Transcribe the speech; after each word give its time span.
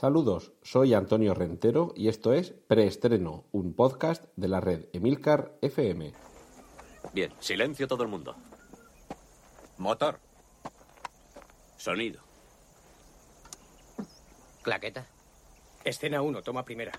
Saludos, 0.00 0.52
soy 0.62 0.94
Antonio 0.94 1.34
Rentero 1.34 1.92
y 1.96 2.06
esto 2.06 2.32
es 2.32 2.52
Preestreno, 2.52 3.46
un 3.50 3.74
podcast 3.74 4.26
de 4.36 4.46
la 4.46 4.60
red 4.60 4.84
Emilcar 4.92 5.58
FM. 5.60 6.12
Bien, 7.12 7.32
silencio 7.40 7.88
todo 7.88 8.04
el 8.04 8.08
mundo. 8.08 8.36
Motor. 9.76 10.20
Sonido. 11.76 12.20
Claqueta. 14.62 15.04
Escena 15.82 16.22
1, 16.22 16.42
toma 16.42 16.64
primera. 16.64 16.92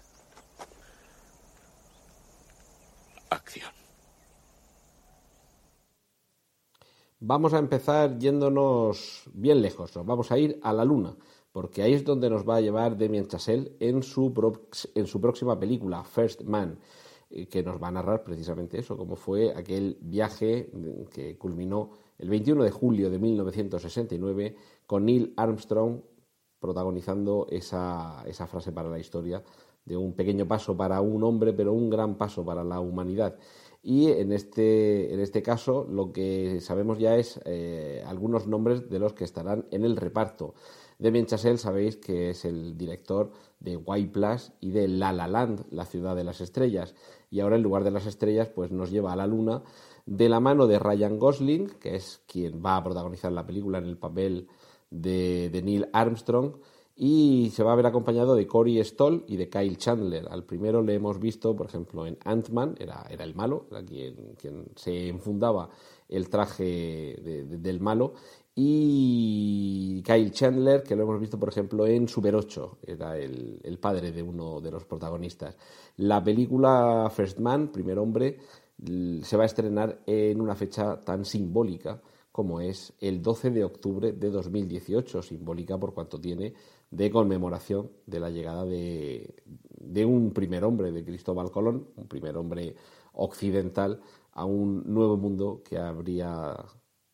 Acción. 3.30 3.72
Vamos 7.22 7.54
a 7.54 7.60
empezar 7.60 8.18
yéndonos 8.18 9.24
bien 9.34 9.62
lejos, 9.62 9.96
nos 9.96 10.06
vamos 10.06 10.34
a 10.34 10.38
ir 10.38 10.60
a 10.64 10.74
la 10.74 10.84
Luna, 10.84 11.16
porque 11.52 11.82
ahí 11.82 11.94
es 11.94 12.04
donde 12.04 12.30
nos 12.30 12.48
va 12.48 12.58
a 12.58 12.62
llevar 12.62 12.98
Damien 12.98 13.28
Chazelle 13.28 13.76
en 13.80 14.04
su, 14.04 14.34
en 14.96 15.08
su 15.08 15.20
próxima 15.22 15.60
película, 15.60 16.04
First 16.04 16.44
Man, 16.44 16.80
eh, 17.30 17.48
que 17.48 17.64
nos 17.64 17.82
va 17.82 17.90
a 17.90 17.92
narrar 17.92 18.24
precisamente 18.24 18.80
eso, 18.80 18.98
cómo 18.98 19.16
fue 19.16 19.54
aquel 19.56 19.98
viaje 20.02 20.72
que 21.12 21.38
culminó 21.38 21.92
el 22.18 22.30
21 22.30 22.64
de 22.64 22.72
julio 22.72 23.10
de 23.10 23.20
1969 23.20 24.56
con 24.86 25.06
Neil 25.06 25.34
Armstrong 25.38 26.02
protagonizando 26.60 27.48
esa, 27.50 28.24
esa 28.26 28.48
frase 28.48 28.72
para 28.72 28.90
la 28.90 29.00
historia 29.00 29.44
de 29.86 29.98
un 29.98 30.14
pequeño 30.14 30.48
paso 30.48 30.76
para 30.76 31.02
un 31.02 31.24
hombre, 31.24 31.54
pero 31.54 31.74
un 31.74 31.90
gran 31.90 32.18
paso 32.18 32.46
para 32.46 32.64
la 32.64 32.80
humanidad. 32.80 33.38
Y 33.82 34.12
en 34.12 34.34
este, 34.34 35.14
en 35.14 35.20
este 35.20 35.42
caso 35.42 35.88
lo 35.90 36.12
que 36.12 36.60
sabemos 36.62 37.00
ya 37.00 37.16
es 37.16 37.40
eh, 37.46 38.04
algunos 38.06 38.46
nombres 38.46 38.90
de 38.90 39.00
los 39.00 39.14
que 39.14 39.24
estarán 39.24 39.68
en 39.72 39.86
el 39.86 39.96
reparto. 39.96 40.54
Damien 41.00 41.26
Chazelle 41.26 41.58
sabéis 41.58 41.96
que 41.96 42.32
es 42.32 42.44
el 42.44 42.78
director 42.78 43.32
de 43.60 43.78
White 43.78 44.12
Plus 44.12 44.52
y 44.60 44.72
de 44.72 44.90
La 44.90 45.14
La 45.14 45.28
Land, 45.28 45.66
la 45.72 45.86
ciudad 45.86 46.14
de 46.14 46.26
las 46.26 46.42
estrellas. 46.42 46.94
Y 47.32 47.40
ahora 47.40 47.56
en 47.56 47.64
lugar 47.64 47.86
de 47.86 47.92
las 47.92 48.06
estrellas 48.06 48.50
pues 48.50 48.72
nos 48.72 48.92
lleva 48.92 49.14
a 49.14 49.16
la 49.16 49.26
luna 49.26 49.64
de 50.06 50.28
la 50.28 50.42
mano 50.42 50.68
de 50.68 50.78
Ryan 50.78 51.18
Gosling, 51.18 51.70
que 51.80 51.96
es 51.96 52.22
quien 52.28 52.62
va 52.64 52.76
a 52.76 52.84
protagonizar 52.84 53.32
la 53.32 53.46
película 53.46 53.78
en 53.78 53.86
el 53.86 53.98
papel 53.98 54.48
de, 54.90 55.62
Neil 55.64 55.88
Armstrong 55.94 56.56
y 56.96 57.50
se 57.54 57.64
va 57.64 57.72
a 57.72 57.76
ver 57.76 57.86
acompañado 57.86 58.36
de 58.36 58.46
Corey 58.46 58.84
Stoll 58.84 59.24
y 59.28 59.38
de 59.38 59.50
Kyle 59.50 59.78
Chandler. 59.78 60.28
Al 60.30 60.44
primero 60.44 60.82
le 60.82 60.96
hemos 60.96 61.18
visto, 61.18 61.56
por 61.56 61.68
ejemplo, 61.68 62.06
en 62.06 62.18
Ant-Man, 62.26 62.76
era, 62.78 63.06
era, 63.10 63.24
el 63.24 63.36
malo, 63.36 63.68
era 63.72 63.86
quien, 63.86 64.66
se 64.76 65.08
enfundaba 65.08 65.70
el 66.10 66.28
traje 66.28 67.16
del 67.24 67.80
malo, 67.80 68.16
y 68.62 70.04
Kyle 70.04 70.32
Chandler, 70.32 70.84
que 70.84 70.94
lo 70.94 71.04
hemos 71.04 71.18
visto, 71.18 71.40
por 71.40 71.48
ejemplo, 71.48 71.88
en 71.88 72.10
Super 72.10 72.36
8, 72.36 72.80
era 72.86 73.18
el, 73.18 73.80
padre 73.80 74.12
de 74.12 74.22
uno 74.22 74.60
de 74.60 74.70
los 74.70 74.84
protagonistas. 74.84 75.56
La 75.96 76.22
película 76.22 77.10
First 77.10 77.40
Man, 77.40 77.72
Primer 77.72 77.98
Hombre, 77.98 78.38
se 79.22 79.38
va 79.38 79.44
a 79.44 79.46
estrenar 79.46 80.02
en 80.06 80.42
una 80.42 80.56
fecha 80.56 81.00
tan 81.00 81.24
simbólica 81.24 82.02
como 82.34 82.60
es 82.60 82.92
el 83.00 83.22
12 83.22 83.52
de 83.52 83.64
octubre 83.64 84.12
de 84.12 84.30
2018, 84.30 85.22
simbólica 85.22 85.78
por 85.78 85.94
cuanto 85.94 86.20
tiene 86.20 86.54
de 86.92 87.10
conmemoración 87.10 87.90
de 88.06 88.20
la 88.20 88.30
llegada 88.30 88.66
de, 88.66 89.36
de 89.46 90.06
un 90.06 90.34
primer 90.34 90.66
hombre, 90.66 90.92
de 90.92 91.06
Cristóbal 91.06 91.50
Colón, 91.50 91.88
un 91.96 92.08
primer 92.10 92.36
hombre 92.36 92.76
occidental, 93.14 94.02
a 94.34 94.44
un 94.44 94.84
nuevo 94.86 95.16
mundo 95.16 95.62
que 95.64 95.78
habría 95.78 96.58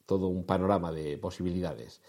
todo 0.05 0.27
un 0.27 0.45
panorama 0.45 0.91
de 0.91 1.17
posibilidades. 1.17 2.01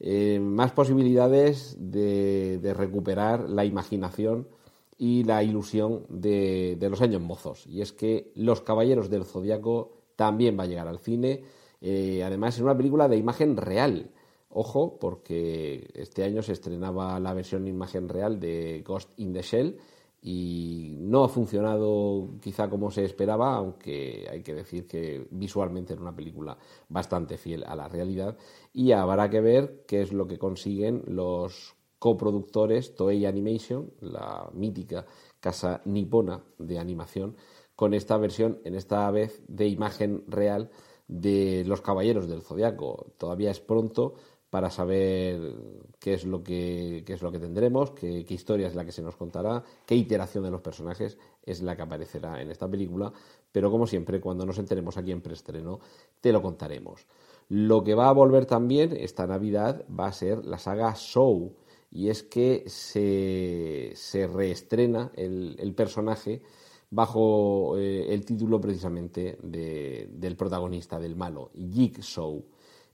Eh, 0.00 0.38
más 0.40 0.72
posibilidades 0.72 1.76
de, 1.78 2.58
de, 2.58 2.74
recuperar 2.74 3.48
la 3.48 3.64
imaginación 3.64 4.46
y 4.98 5.22
la 5.22 5.42
ilusión 5.42 6.04
de, 6.08 6.76
los 6.80 7.00
años 7.00 7.22
mozos. 7.22 7.66
Y 7.66 7.80
es 7.80 7.92
que 7.92 8.32
Los 8.34 8.60
Caballeros 8.60 9.08
del 9.08 9.24
Zodiaco 9.24 9.92
también 10.16 10.58
va 10.58 10.64
a 10.64 10.66
llegar 10.66 10.88
al 10.88 10.98
cine. 10.98 11.44
Eh, 11.80 12.22
además, 12.24 12.56
es 12.56 12.62
una 12.62 12.76
película 12.76 13.08
de 13.08 13.16
imagen 13.16 13.56
real. 13.56 14.10
Ojo, 14.50 14.98
porque 14.98 15.88
este 15.94 16.24
año 16.24 16.42
se 16.42 16.52
estrenaba 16.52 17.20
la 17.20 17.34
versión 17.34 17.66
imagen 17.68 18.08
real 18.08 18.40
de 18.40 18.82
Ghost 18.84 19.10
in 19.16 19.32
the 19.32 19.42
Shell 19.42 19.78
y 20.20 20.96
no 20.98 21.24
ha 21.24 21.28
funcionado 21.28 22.30
quizá 22.40 22.68
como 22.68 22.90
se 22.90 23.04
esperaba, 23.04 23.54
aunque 23.54 24.26
hay 24.30 24.42
que 24.42 24.54
decir 24.54 24.86
que 24.86 25.26
visualmente 25.30 25.92
era 25.92 26.02
una 26.02 26.16
película 26.16 26.58
bastante 26.88 27.38
fiel 27.38 27.64
a 27.64 27.76
la 27.76 27.88
realidad 27.88 28.36
y 28.72 28.92
habrá 28.92 29.30
que 29.30 29.40
ver 29.40 29.84
qué 29.86 30.02
es 30.02 30.12
lo 30.12 30.26
que 30.26 30.38
consiguen 30.38 31.02
los 31.06 31.76
coproductores 31.98 32.94
Toei 32.94 33.26
Animation, 33.26 33.92
la 34.00 34.50
mítica 34.54 35.06
casa 35.40 35.82
nipona 35.84 36.42
de 36.58 36.78
animación, 36.78 37.36
con 37.74 37.94
esta 37.94 38.16
versión, 38.18 38.60
en 38.64 38.74
esta 38.74 39.10
vez 39.10 39.42
de 39.46 39.68
imagen 39.68 40.24
real 40.26 40.70
de 41.06 41.64
Los 41.64 41.80
Caballeros 41.80 42.28
del 42.28 42.42
Zodiaco. 42.42 43.12
Todavía 43.18 43.50
es 43.50 43.60
pronto, 43.60 44.14
para 44.50 44.70
saber 44.70 45.54
qué 45.98 46.14
es 46.14 46.24
lo 46.24 46.42
que, 46.42 47.02
qué 47.06 47.12
es 47.12 47.22
lo 47.22 47.30
que 47.30 47.38
tendremos, 47.38 47.90
qué, 47.90 48.24
historia 48.28 48.68
es 48.68 48.74
la 48.74 48.84
que 48.84 48.92
se 48.92 49.02
nos 49.02 49.16
contará, 49.16 49.62
qué 49.86 49.94
iteración 49.94 50.44
de 50.44 50.50
los 50.50 50.62
personajes 50.62 51.18
es 51.42 51.62
la 51.62 51.76
que 51.76 51.82
aparecerá 51.82 52.40
en 52.40 52.50
esta 52.50 52.68
película, 52.68 53.12
pero 53.52 53.70
como 53.70 53.86
siempre, 53.86 54.20
cuando 54.20 54.46
nos 54.46 54.58
enteremos 54.58 54.96
aquí 54.96 55.12
en 55.12 55.20
preestreno, 55.20 55.80
te 56.20 56.32
lo 56.32 56.40
contaremos. 56.40 57.06
Lo 57.48 57.82
que 57.82 57.94
va 57.94 58.08
a 58.08 58.12
volver 58.12 58.46
también 58.46 58.96
esta 58.96 59.26
Navidad 59.26 59.84
va 59.88 60.06
a 60.06 60.12
ser 60.12 60.44
la 60.46 60.58
saga 60.58 60.94
Show, 60.94 61.54
y 61.90 62.08
es 62.08 62.22
que 62.22 62.64
se, 62.66 63.92
se 63.94 64.26
reestrena 64.26 65.10
el, 65.14 65.56
el 65.58 65.74
personaje 65.74 66.42
bajo 66.90 67.76
eh, 67.78 68.12
el 68.12 68.24
título 68.24 68.60
precisamente 68.60 69.38
de, 69.42 70.08
del 70.12 70.36
protagonista, 70.36 70.98
del 70.98 71.16
malo, 71.16 71.50
Jigsaw 71.54 72.44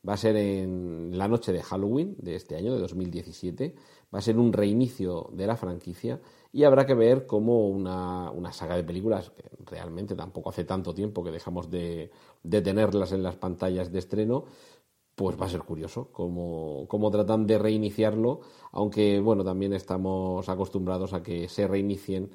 va 0.06 0.14
a 0.14 0.18
ser 0.18 0.36
en 0.36 1.16
la 1.16 1.28
noche 1.28 1.52
de 1.52 1.62
Halloween 1.62 2.16
de 2.18 2.36
este 2.36 2.56
año, 2.56 2.74
de 2.74 2.80
2017. 2.80 3.74
Va 4.14 4.18
a 4.18 4.22
ser 4.22 4.38
un 4.38 4.52
reinicio 4.52 5.30
de 5.32 5.46
la 5.46 5.56
franquicia 5.56 6.20
y 6.52 6.64
habrá 6.64 6.86
que 6.86 6.94
ver 6.94 7.26
cómo 7.26 7.68
una, 7.68 8.30
una 8.30 8.52
saga 8.52 8.76
de 8.76 8.84
películas, 8.84 9.30
que 9.30 9.42
realmente 9.64 10.14
tampoco 10.14 10.50
hace 10.50 10.64
tanto 10.64 10.94
tiempo 10.94 11.24
que 11.24 11.32
dejamos 11.32 11.70
de, 11.70 12.10
de 12.42 12.62
tenerlas 12.62 13.12
en 13.12 13.22
las 13.22 13.36
pantallas 13.36 13.90
de 13.90 13.98
estreno, 13.98 14.44
pues 15.14 15.40
va 15.40 15.46
a 15.46 15.48
ser 15.48 15.62
curioso 15.62 16.08
cómo, 16.12 16.86
cómo, 16.88 17.10
tratan 17.10 17.46
de 17.46 17.58
reiniciarlo, 17.58 18.40
aunque 18.72 19.20
bueno, 19.20 19.44
también 19.44 19.72
estamos 19.72 20.48
acostumbrados 20.48 21.12
a 21.12 21.22
que 21.22 21.48
se 21.48 21.66
reinicien 21.66 22.30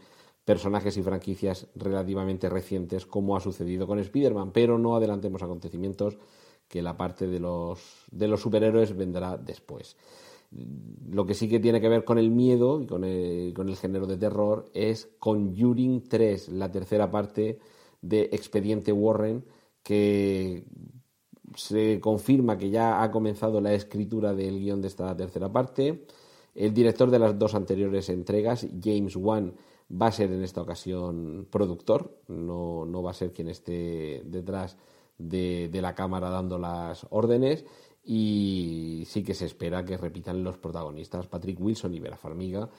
personajes 0.46 0.97
y 0.97 1.03
franquicias 1.03 1.68
relativamente 1.75 2.50
recientes, 2.50 3.06
como 3.06 3.36
ha 3.36 3.40
sucedido 3.40 3.86
con 3.86 4.00
Spider-Man, 4.00 4.51
pero 4.51 4.78
no 4.80 4.96
adelantemos 4.96 5.44
acontecimientos 5.44 6.18
que 6.69 6.81
la 6.81 6.96
parte 6.96 7.28
de 7.28 7.40
los, 7.40 8.06
de 8.12 8.28
los 8.28 8.40
superhéroes 8.40 8.96
vendrá 8.96 9.38
después. 9.38 9.97
Lo 11.12 11.25
que 11.25 11.34
sí 11.34 11.50
que 11.50 11.59
tiene 11.59 11.81
que 11.81 11.90
ver 11.90 12.06
con 12.06 12.18
el 12.18 12.30
miedo 12.31 12.81
y 12.81 12.85
con 12.85 13.03
el, 13.03 13.53
con 13.53 13.69
el 13.69 13.75
género 13.75 14.06
de 14.06 14.18
terror 14.18 14.69
es 14.74 15.09
Conjuring 15.19 16.07
3, 16.07 16.50
la 16.50 16.72
tercera 16.72 17.09
parte 17.09 17.59
de 18.02 18.30
Expediente 18.31 18.91
Warren, 18.91 19.44
que 19.84 20.63
se 21.56 22.00
confirma 22.00 22.57
que 22.57 22.69
ya 22.69 23.01
ha 23.01 23.12
comenzado 23.12 23.59
la 23.59 23.74
escritura 23.74 24.34
del 24.34 24.59
guion 24.59 24.81
de 24.81 24.88
esta 24.88 25.16
tercera 25.18 25.51
parte. 25.51 26.06
El 26.53 26.74
director 26.74 27.09
de 27.09 27.19
las 27.19 27.38
dos 27.38 27.56
anteriores 27.56 28.09
entregas, 28.09 28.68
James 28.81 29.16
Wan, 29.16 29.56
va 29.90 30.07
a 30.07 30.12
ser 30.12 30.31
en 30.31 30.44
esta 30.44 30.62
ocasión 30.62 31.47
productor, 31.50 32.22
no, 32.28 32.86
no 32.86 33.01
va 33.01 33.12
a 33.12 33.16
ser 33.16 33.34
quien 33.34 33.50
esté 33.50 34.22
detrás 34.25 34.78
de, 35.19 35.69
de, 35.69 35.81
la 35.81 35.94
cámara 35.94 36.30
dando 36.30 36.57
las 36.57 37.06
órdenes 37.12 37.66
y 38.03 39.03
sí 39.06 39.24
que 39.24 39.35
se 39.35 39.46
espera 39.46 39.85
que 39.85 39.97
repitan 39.97 40.44
los 40.44 40.57
protagonistas 40.57 41.28
Patrick 41.28 41.59
Wilson 41.59 41.94
y 41.94 42.00
Vera 42.00 42.18
Farmiga 42.18 42.69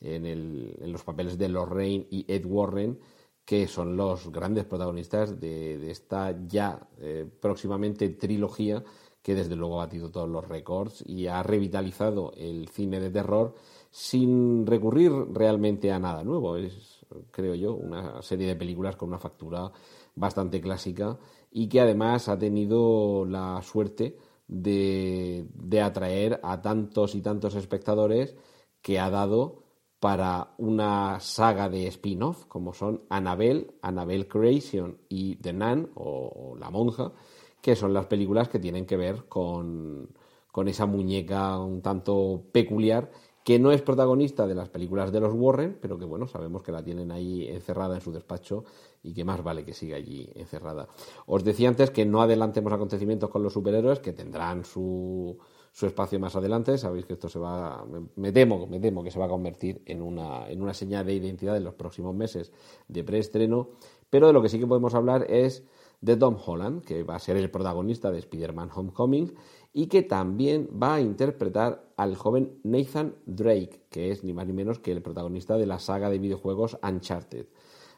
en, 0.00 0.26
el, 0.26 0.76
en 0.80 0.92
los 0.92 1.04
papeles 1.04 1.38
de 1.38 1.48
Lorraine 1.48 2.06
y 2.10 2.24
Ed 2.26 2.44
Warren 2.46 2.98
que 3.44 3.66
son 3.66 3.96
los 3.96 4.30
grandes 4.30 4.64
protagonistas 4.64 5.40
de, 5.40 5.90
esta 5.90 6.36
ya 6.46 6.88
eh, 6.98 7.26
próximamente 7.40 8.08
trilogía 8.10 8.82
que 9.22 9.34
desde 9.34 9.56
luego 9.56 9.80
ha 9.80 9.86
batido 9.86 10.10
todos 10.10 10.28
los 10.28 10.46
récords 10.48 11.04
y 11.06 11.26
ha 11.26 11.42
revitalizado 11.42 12.32
el 12.36 12.68
cine 12.68 13.00
de 13.00 13.10
terror 13.10 13.54
sin 13.90 14.66
recurrir 14.66 15.12
realmente 15.32 15.92
a 15.92 15.98
nada 15.98 16.24
nuevo. 16.24 16.56
Es, 16.56 17.04
creo 17.30 17.54
yo, 17.54 17.74
una 17.74 18.22
serie 18.22 18.46
de 18.46 18.56
películas 18.56 18.96
con 18.96 19.08
una 19.08 19.18
factura 19.18 19.70
bastante 20.14 20.60
clásica 20.60 21.18
y 21.50 21.68
que 21.68 21.80
además 21.80 22.28
ha 22.28 22.38
tenido 22.38 23.24
la 23.24 23.60
suerte 23.62 24.16
de, 24.46 25.46
de 25.54 25.80
atraer 25.80 26.40
a 26.42 26.60
tantos 26.62 27.14
y 27.14 27.22
tantos 27.22 27.54
espectadores 27.54 28.36
que 28.82 28.98
ha 28.98 29.10
dado 29.10 29.62
para 30.00 30.54
una 30.56 31.20
saga 31.20 31.68
de 31.68 31.86
spin-off 31.88 32.46
como 32.46 32.72
son 32.72 33.04
Annabelle, 33.10 33.74
Annabelle 33.82 34.26
Creation 34.26 34.98
y 35.08 35.36
The 35.36 35.52
Nun 35.52 35.90
o, 35.94 36.56
La 36.58 36.70
Monja, 36.70 37.12
que 37.60 37.76
son 37.76 37.92
las 37.92 38.06
películas 38.06 38.48
que 38.48 38.58
tienen 38.58 38.86
que 38.86 38.96
ver 38.96 39.26
con, 39.28 40.08
con 40.50 40.68
esa 40.68 40.86
muñeca 40.86 41.58
un 41.58 41.82
tanto 41.82 42.44
peculiar 42.50 43.10
que 43.44 43.58
no 43.58 43.72
es 43.72 43.82
protagonista 43.82 44.46
de 44.46 44.54
las 44.54 44.70
películas 44.70 45.12
de 45.12 45.20
los 45.20 45.34
Warren, 45.34 45.78
pero 45.80 45.98
que 45.98 46.04
bueno, 46.06 46.26
sabemos 46.26 46.62
que 46.62 46.72
la 46.72 46.82
tienen 46.82 47.10
ahí 47.12 47.46
encerrada 47.48 47.96
en 47.96 48.00
su 48.00 48.12
despacho 48.12 48.64
y 49.02 49.14
que 49.14 49.24
más 49.24 49.42
vale 49.42 49.64
que 49.64 49.72
siga 49.72 49.96
allí 49.96 50.30
encerrada. 50.34 50.88
Os 51.26 51.44
decía 51.44 51.68
antes 51.68 51.90
que 51.90 52.04
no 52.04 52.20
adelantemos 52.20 52.72
acontecimientos 52.72 53.30
con 53.30 53.42
los 53.42 53.52
superhéroes, 53.52 54.00
que 54.00 54.12
tendrán 54.12 54.64
su, 54.64 55.38
su 55.72 55.86
espacio 55.86 56.20
más 56.20 56.36
adelante. 56.36 56.76
Sabéis 56.78 57.06
que 57.06 57.14
esto 57.14 57.28
se 57.28 57.38
va, 57.38 57.84
me, 58.16 58.32
temo, 58.32 58.66
me 58.66 58.80
temo 58.80 59.02
que 59.02 59.10
se 59.10 59.18
va 59.18 59.26
a 59.26 59.28
convertir 59.28 59.82
en 59.86 60.02
una, 60.02 60.48
en 60.48 60.62
una 60.62 60.74
señal 60.74 61.06
de 61.06 61.14
identidad 61.14 61.56
en 61.56 61.64
los 61.64 61.74
próximos 61.74 62.14
meses 62.14 62.52
de 62.88 63.04
preestreno. 63.04 63.70
Pero 64.10 64.26
de 64.26 64.32
lo 64.32 64.42
que 64.42 64.48
sí 64.48 64.58
que 64.58 64.66
podemos 64.66 64.94
hablar 64.94 65.26
es 65.30 65.64
de 66.00 66.16
Tom 66.16 66.36
Holland, 66.44 66.82
que 66.82 67.02
va 67.02 67.16
a 67.16 67.18
ser 67.18 67.36
el 67.36 67.50
protagonista 67.50 68.10
de 68.10 68.18
Spider-Man 68.18 68.70
Homecoming 68.74 69.34
y 69.72 69.86
que 69.86 70.02
también 70.02 70.68
va 70.82 70.94
a 70.94 71.00
interpretar 71.00 71.92
al 71.96 72.16
joven 72.16 72.58
Nathan 72.64 73.14
Drake, 73.26 73.84
que 73.90 74.10
es 74.10 74.24
ni 74.24 74.32
más 74.32 74.46
ni 74.46 74.52
menos 74.52 74.78
que 74.78 74.92
el 74.92 75.02
protagonista 75.02 75.56
de 75.56 75.66
la 75.66 75.78
saga 75.78 76.10
de 76.10 76.18
videojuegos 76.18 76.78
Uncharted. 76.82 77.46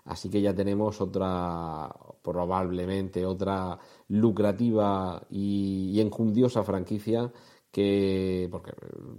Así 0.04 0.28
que 0.30 0.40
ya 0.40 0.54
tenemos 0.54 1.00
otra, 1.00 1.94
probablemente 2.22 3.24
otra 3.24 3.78
lucrativa 4.08 5.24
y, 5.30 6.00
enjundiosa 6.00 6.64
franquicia 6.64 7.32
que, 7.70 8.48
porque 8.50 8.72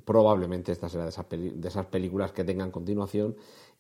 probablemente 0.06 0.72
esta 0.72 0.90
será 0.90 1.04
de 1.04 1.10
esas, 1.10 1.26
de 1.30 1.68
esas 1.68 1.86
películas 1.88 2.32
que 2.32 2.44
tengan 2.44 2.72
continuación 2.72 3.36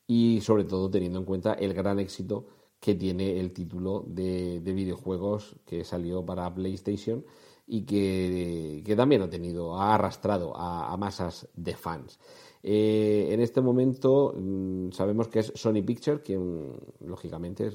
y 0.08 0.42
sobre 0.42 0.64
todo 0.66 0.90
teniendo 0.90 1.20
en 1.20 1.26
cuenta 1.26 1.54
el 1.54 1.74
gran 1.74 2.00
éxito 2.00 2.46
que 2.84 2.96
tiene 2.96 3.40
el 3.40 3.54
título 3.54 4.04
de, 4.06 4.60
videojuegos 4.60 5.56
que 5.66 5.86
salió 5.86 6.26
para 6.26 6.54
PlayStation 6.54 7.26
y 7.66 7.84
que, 7.86 8.94
también 8.98 9.22
ha 9.22 9.30
tenido, 9.30 9.80
ha 9.80 9.96
arrastrado 9.96 10.54
a, 10.58 10.96
masas 10.98 11.48
de 11.56 11.78
fans. 11.78 12.20
Eh, 12.65 13.27
en 13.31 13.42
este 13.42 13.60
momento 13.60 14.33
mm, 14.33 14.92
sabemos 14.92 15.27
que 15.27 15.39
es 15.39 15.51
Sony 15.54 15.83
Pictures 15.86 16.21
quien, 16.21 16.71
lógicamente, 17.06 17.69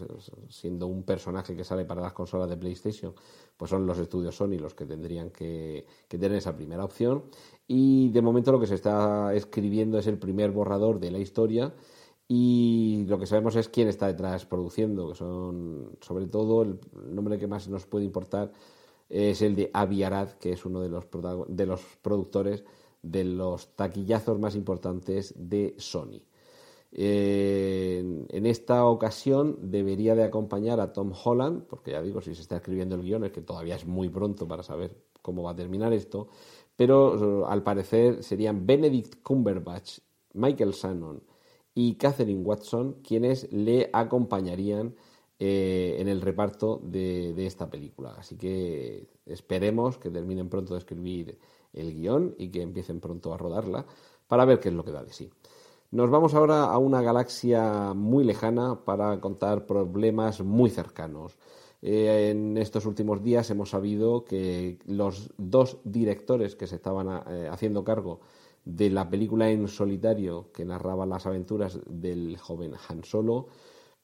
siendo 0.49 0.87
un 0.87 1.03
personaje 1.03 1.55
que 1.55 1.63
sale 1.63 1.85
para 1.85 2.01
las 2.01 2.15
consolas 2.15 2.49
de 2.49 2.57
PlayStation, 2.57 3.13
pues 3.55 3.71
son 3.71 3.87
los 3.87 3.99
estudios 3.99 4.35
Sony 4.35 4.59
los 4.59 4.75
que 4.75 4.87
tendrían 4.87 5.29
que, 5.31 5.85
que 6.09 6.17
tener 6.17 6.39
esa 6.39 6.57
primera 6.57 6.85
opción. 6.85 7.25
Y 7.67 8.09
de 8.09 8.23
momento 8.23 8.51
lo 8.51 8.61
que 8.61 8.67
se 8.67 8.77
está 8.77 9.35
escribiendo 9.35 9.99
es 9.99 10.07
el 10.07 10.19
primer 10.19 10.53
borrador 10.53 10.99
de 10.99 11.11
la 11.11 11.19
historia 11.19 11.75
y 12.27 13.05
lo 13.09 13.19
que 13.19 13.27
sabemos 13.27 13.57
es 13.57 13.69
quién 13.69 13.89
está 13.89 14.07
detrás 14.07 14.47
produciendo, 14.47 15.09
que 15.09 15.15
son, 15.15 15.97
sobre 16.01 16.27
todo, 16.27 16.63
el 16.63 16.79
nombre 17.15 17.39
que 17.39 17.47
más 17.47 17.69
nos 17.69 17.87
puede 17.87 18.05
importar 18.05 18.53
es 19.09 19.41
el 19.41 19.55
de 19.57 19.71
Avi 19.73 20.03
Arad, 20.03 20.33
que 20.33 20.53
es 20.53 20.67
uno 20.67 20.81
de 20.81 20.91
los, 20.91 21.07
de 21.49 21.67
los 21.67 21.81
productores 22.03 22.65
de 23.03 23.25
los 23.25 23.75
taquillazos 23.77 24.39
más 24.39 24.55
importantes 24.55 25.35
de 25.37 25.75
Sony. 25.79 26.23
en 26.91 28.47
esta 28.47 28.87
ocasión 28.87 29.59
debería 29.71 30.15
de 30.15 30.25
acompañar 30.25 30.81
a 30.81 30.93
Tom 30.93 31.13
Holland, 31.13 31.65
porque 31.67 31.93
ya 31.93 32.03
digo, 32.03 32.21
si 32.21 32.35
se 32.35 32.43
está 32.43 32.57
escribiendo 32.57 32.95
el 32.95 33.03
guion 33.03 33.25
es 33.25 33.33
que 33.33 33.43
todavía 33.43 33.77
es 33.77 33.87
muy 33.87 34.09
pronto 34.09 34.49
para 34.49 34.63
saber 34.63 34.97
cómo 35.21 35.43
va 35.43 35.51
a 35.51 35.57
terminar 35.57 35.93
esto, 35.93 36.29
pero 36.77 37.47
al 37.47 37.63
parecer 37.63 38.23
serían 38.23 38.67
Benedict 38.67 39.23
Cumberbatch, 39.23 39.99
Michael 40.35 40.73
Shannon, 40.73 41.23
y 41.75 41.95
Catherine 41.95 42.43
Watson, 42.43 42.97
quienes 43.05 43.53
le 43.53 43.89
acompañarían 43.93 44.97
eh, 45.39 45.97
en 46.01 46.09
el 46.09 46.21
reparto 46.21 46.81
de, 46.83 47.47
esta 47.47 47.71
película. 47.71 48.17
Así 48.19 48.37
que 48.37 49.07
esperemos 49.27 49.97
que 49.97 50.11
terminen 50.11 50.49
pronto 50.49 50.75
de 50.75 50.81
escribir 50.81 51.39
el 51.73 51.95
guion 51.95 52.35
y 52.39 52.51
que 52.51 52.63
empiecen 52.63 53.01
pronto 53.01 53.33
a 53.33 53.39
rodarla 53.39 53.87
para 54.27 54.45
ver 54.45 54.61
qué 54.61 54.69
es 54.69 54.75
lo 54.75 54.85
que 54.85 54.93
da 54.93 55.05
de 55.05 55.13
sí. 55.13 55.31
Nos 55.91 56.11
vamos 56.11 56.35
ahora 56.35 56.65
a 56.65 56.79
una 56.79 57.01
galaxia 57.01 57.95
muy 57.95 58.25
lejana 58.25 58.85
para 58.85 59.21
contar 59.21 59.67
problemas 59.67 60.43
muy 60.43 60.69
cercanos. 60.69 61.39
Eh, 61.81 62.31
en 62.31 62.59
estos 62.59 62.85
últimos 62.87 63.23
días 63.23 63.49
hemos 63.51 63.71
sabido 63.71 64.25
que 64.25 64.79
los 64.87 65.31
dos 65.39 65.79
directores 65.85 66.57
que 66.57 66.67
se 66.67 66.77
estaban 66.77 67.23
eh, 67.29 67.49
haciendo 67.51 67.85
cargo 67.85 68.21
de 68.65 68.91
la 68.91 69.09
película 69.09 69.49
en 69.49 69.67
solitario 69.69 70.51
que 70.53 70.65
narraba 70.65 71.07
las 71.07 71.25
aventuras 71.27 71.81
del 71.87 72.37
joven 72.37 72.75
Han 72.89 73.05
Solo, 73.05 73.47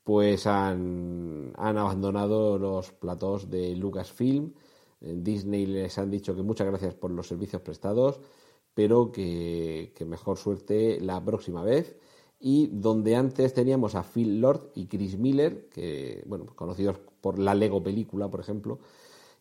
pues 0.04 0.46
han, 0.46 1.52
abandonado 1.56 2.58
los 2.58 2.92
platos 2.92 3.50
de 3.50 3.76
Lucasfilm. 3.76 4.54
Disney 5.04 5.66
les 5.66 5.98
han 5.98 6.10
dicho 6.10 6.34
que 6.34 6.42
muchas 6.42 6.66
gracias 6.66 6.94
por 6.94 7.10
los 7.10 7.28
servicios 7.28 7.62
prestados, 7.62 8.20
pero 8.74 9.12
que, 9.12 9.92
que 9.96 10.04
mejor 10.04 10.38
suerte 10.38 11.00
la 11.00 11.22
próxima 11.24 11.62
vez. 11.62 11.96
Y 12.40 12.66
donde 12.66 13.16
antes 13.16 13.54
teníamos 13.54 13.94
a 13.94 14.02
Phil 14.02 14.40
Lord 14.40 14.72
y 14.74 14.86
Chris 14.86 15.18
Miller, 15.18 15.68
que, 15.68 16.22
bueno, 16.26 16.46
conocidos 16.54 16.98
por 17.20 17.38
la 17.38 17.54
Lego 17.54 17.82
película, 17.82 18.28
por 18.28 18.40
ejemplo, 18.40 18.80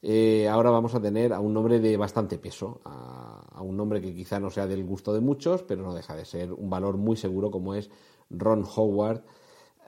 eh, 0.06 0.50
ahora 0.50 0.70
vamos 0.70 0.94
a 0.96 1.02
tener 1.02 1.32
a 1.32 1.40
un 1.40 1.54
nombre 1.54 1.80
de 1.80 1.96
bastante 1.96 2.38
peso, 2.38 2.82
a, 2.84 3.62
un 3.62 3.78
nombre 3.78 4.02
que 4.02 4.14
quizá 4.14 4.38
no 4.38 4.50
sea 4.50 4.68
del 4.68 4.84
gusto 4.84 5.14
de 5.14 5.22
muchos, 5.22 5.64
pero 5.64 5.82
no 5.82 5.94
deja 5.94 6.14
de 6.14 6.26
ser 6.26 6.52
un 6.52 6.70
valor 6.70 6.98
muy 6.98 7.16
seguro 7.16 7.50
como 7.50 7.74
es 7.74 7.90
Ron 8.30 8.66
Howard, 8.76 9.24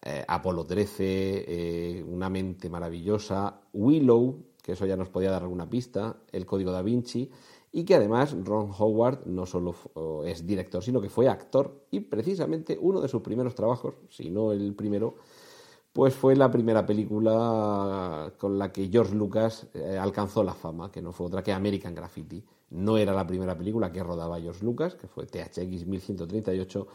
eh, 0.01 0.23
Apolo 0.25 0.65
13, 0.65 0.95
eh, 0.97 2.03
una 2.07 2.29
mente 2.29 2.69
maravillosa, 2.69 3.59
Willow, 3.73 4.41
que 4.65 4.71
eso 4.71 4.87
ya 4.87 4.97
nos 4.97 5.09
podía 5.09 5.29
dar 5.29 5.43
alguna 5.43 5.69
pista, 5.69 6.17
el 6.31 6.47
código 6.47 6.71
da 6.71 6.81
Vinci, 6.81 7.29
y 7.71 7.85
que 7.85 7.93
además 7.93 8.35
Ron 8.43 8.71
Howard 8.75 9.27
no 9.27 9.45
solo 9.45 9.75
es 10.25 10.47
director, 10.47 10.81
sino 10.81 10.99
que 10.99 11.09
fue 11.09 11.29
actor 11.29 11.85
y 11.91 11.99
precisamente 11.99 12.75
uno 12.81 12.99
de 12.99 13.07
sus 13.07 13.21
primeros 13.21 13.53
trabajos, 13.53 13.93
si 14.09 14.31
no 14.31 14.51
el 14.51 14.73
primero, 14.73 15.17
pues 15.93 16.15
fue 16.15 16.35
la 16.35 16.49
primera 16.49 16.83
película 16.83 18.33
con 18.39 18.57
la 18.57 18.71
que 18.71 18.89
George 18.89 19.13
Lucas 19.13 19.67
eh, 19.75 19.99
alcanzó 19.99 20.43
la 20.43 20.55
fama, 20.55 20.91
que 20.91 20.99
no 20.99 21.11
fue 21.11 21.27
otra 21.27 21.43
que 21.43 21.53
American 21.53 21.93
Graffiti. 21.93 22.43
No 22.71 22.97
era 22.97 23.13
la 23.13 23.27
primera 23.27 23.55
película 23.55 23.91
que 23.91 24.01
rodaba 24.01 24.41
George 24.41 24.65
Lucas, 24.65 24.95
que 24.95 25.07
fue 25.07 25.27
THX 25.27 25.85
1138, 25.85 26.87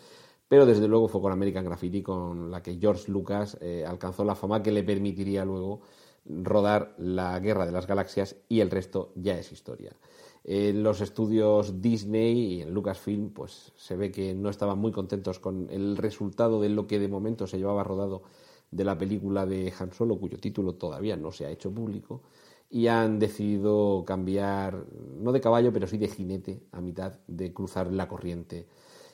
pero 0.48 0.66
desde 0.66 0.88
luego 0.88 1.06
fue 1.06 1.20
con 1.20 1.30
American 1.30 1.64
Graffiti 1.64 2.02
con 2.02 2.50
la 2.50 2.64
que 2.64 2.78
George 2.80 3.12
Lucas 3.12 3.56
eh, 3.60 3.84
alcanzó 3.86 4.24
la 4.24 4.34
fama 4.34 4.60
que 4.60 4.72
le 4.72 4.82
permitiría 4.82 5.44
luego 5.44 5.82
rodar 6.24 6.94
La 6.98 7.38
Guerra 7.40 7.66
de 7.66 7.72
las 7.72 7.86
Galaxias 7.86 8.36
y 8.48 8.60
el 8.60 8.70
resto 8.70 9.12
ya 9.16 9.38
es 9.38 9.52
historia. 9.52 9.96
En 10.44 10.82
los 10.82 11.00
estudios 11.00 11.82
Disney 11.82 12.54
y 12.54 12.62
en 12.62 12.72
Lucasfilm, 12.72 13.30
pues 13.30 13.72
se 13.76 13.96
ve 13.96 14.10
que 14.10 14.34
no 14.34 14.48
estaban 14.48 14.78
muy 14.78 14.90
contentos 14.90 15.38
con 15.38 15.68
el 15.70 15.96
resultado 15.96 16.60
de 16.60 16.70
lo 16.70 16.86
que 16.86 16.98
de 16.98 17.08
momento 17.08 17.46
se 17.46 17.58
llevaba 17.58 17.84
rodado 17.84 18.22
de 18.70 18.84
la 18.84 18.96
película 18.96 19.46
de 19.46 19.72
Han 19.78 19.92
Solo, 19.92 20.18
cuyo 20.18 20.38
título 20.38 20.74
todavía 20.74 21.16
no 21.16 21.32
se 21.32 21.44
ha 21.44 21.50
hecho 21.50 21.72
público, 21.72 22.22
y 22.70 22.86
han 22.86 23.18
decidido 23.18 24.04
cambiar, 24.06 24.86
no 25.18 25.32
de 25.32 25.40
caballo, 25.40 25.72
pero 25.72 25.86
sí 25.86 25.98
de 25.98 26.08
jinete, 26.08 26.62
a 26.72 26.80
mitad 26.80 27.14
de 27.26 27.52
cruzar 27.52 27.92
la 27.92 28.08
corriente. 28.08 28.68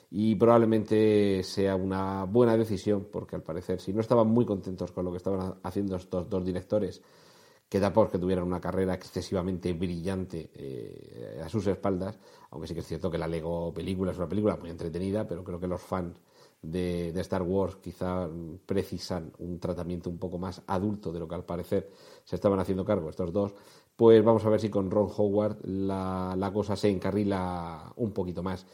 Y 0.09 0.35
probablemente 0.35 1.43
sea 1.43 1.75
una 1.75 2.23
buena 2.23 2.55
decisión, 2.55 3.07
porque 3.11 3.35
al 3.35 3.43
parecer, 3.43 3.81
si 3.81 3.93
no 3.93 4.01
estaban 4.01 4.27
muy 4.27 4.45
contentos 4.45 4.91
con 4.91 5.05
lo 5.05 5.11
que 5.11 5.17
estaban 5.17 5.55
haciendo 5.63 5.97
estos 5.97 6.29
dos 6.29 6.45
directores, 6.45 7.01
que 7.69 7.81
por 7.91 8.09
que 8.09 8.17
tuvieran 8.17 8.45
una 8.45 8.61
carrera 8.61 8.93
excesivamente 8.93 9.73
brillante 9.73 10.49
eh, 10.53 11.41
a 11.43 11.49
sus 11.49 11.67
espaldas, 11.67 12.17
aunque 12.51 12.67
sí 12.67 12.73
que 12.73 12.79
es 12.79 12.87
cierto 12.87 13.11
que 13.11 13.17
la 13.17 13.27
Lego 13.27 13.73
película 13.73 14.11
es 14.11 14.17
una 14.17 14.29
película 14.29 14.55
muy 14.55 14.69
entretenida, 14.69 15.27
pero 15.27 15.43
creo 15.43 15.59
que 15.59 15.67
los 15.67 15.81
fans 15.81 16.17
de, 16.61 17.19
Star 17.19 17.43
Wars 17.43 17.75
quizá 17.77 18.29
precisan 18.65 19.31
un 19.39 19.59
tratamiento 19.59 20.09
un 20.09 20.17
poco 20.17 20.37
más 20.37 20.61
adulto 20.67 21.11
de 21.11 21.19
lo 21.19 21.27
que 21.27 21.35
al 21.35 21.43
parecer 21.43 21.91
se 22.23 22.35
estaban 22.35 22.59
haciendo 22.59 22.85
cargo 22.85 23.09
estos 23.09 23.33
dos, 23.33 23.53
pues 23.95 24.23
vamos 24.23 24.45
a 24.45 24.49
ver 24.49 24.59
si 24.61 24.69
con 24.69 24.89
Ron 24.89 25.09
Howard 25.15 25.57
la, 25.65 26.51
cosa 26.53 26.75
se 26.75 26.89
encarrila 26.89 27.91
un 27.97 28.11
poquito 28.11 28.43
más. 28.43 28.65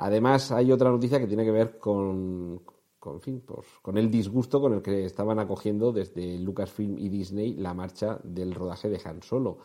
Además, 0.00 0.50
hay 0.50 0.72
otra 0.72 0.90
noticia 0.90 1.18
que 1.18 1.26
tiene 1.26 1.44
que 1.44 1.50
ver 1.50 1.78
con, 1.78 2.62
con, 2.98 3.98
el 3.98 4.10
disgusto 4.10 4.58
con 4.58 4.72
el 4.72 4.80
que 4.80 5.04
estaban 5.04 5.38
acogiendo 5.38 5.92
desde 5.92 6.38
Lucasfilm 6.38 6.98
y 6.98 7.10
Disney 7.10 7.54
la 7.54 7.74
marcha 7.74 8.18
del 8.24 8.54
rodaje 8.54 8.88
de 8.88 8.98
Han 9.04 9.22
Solo, 9.22 9.58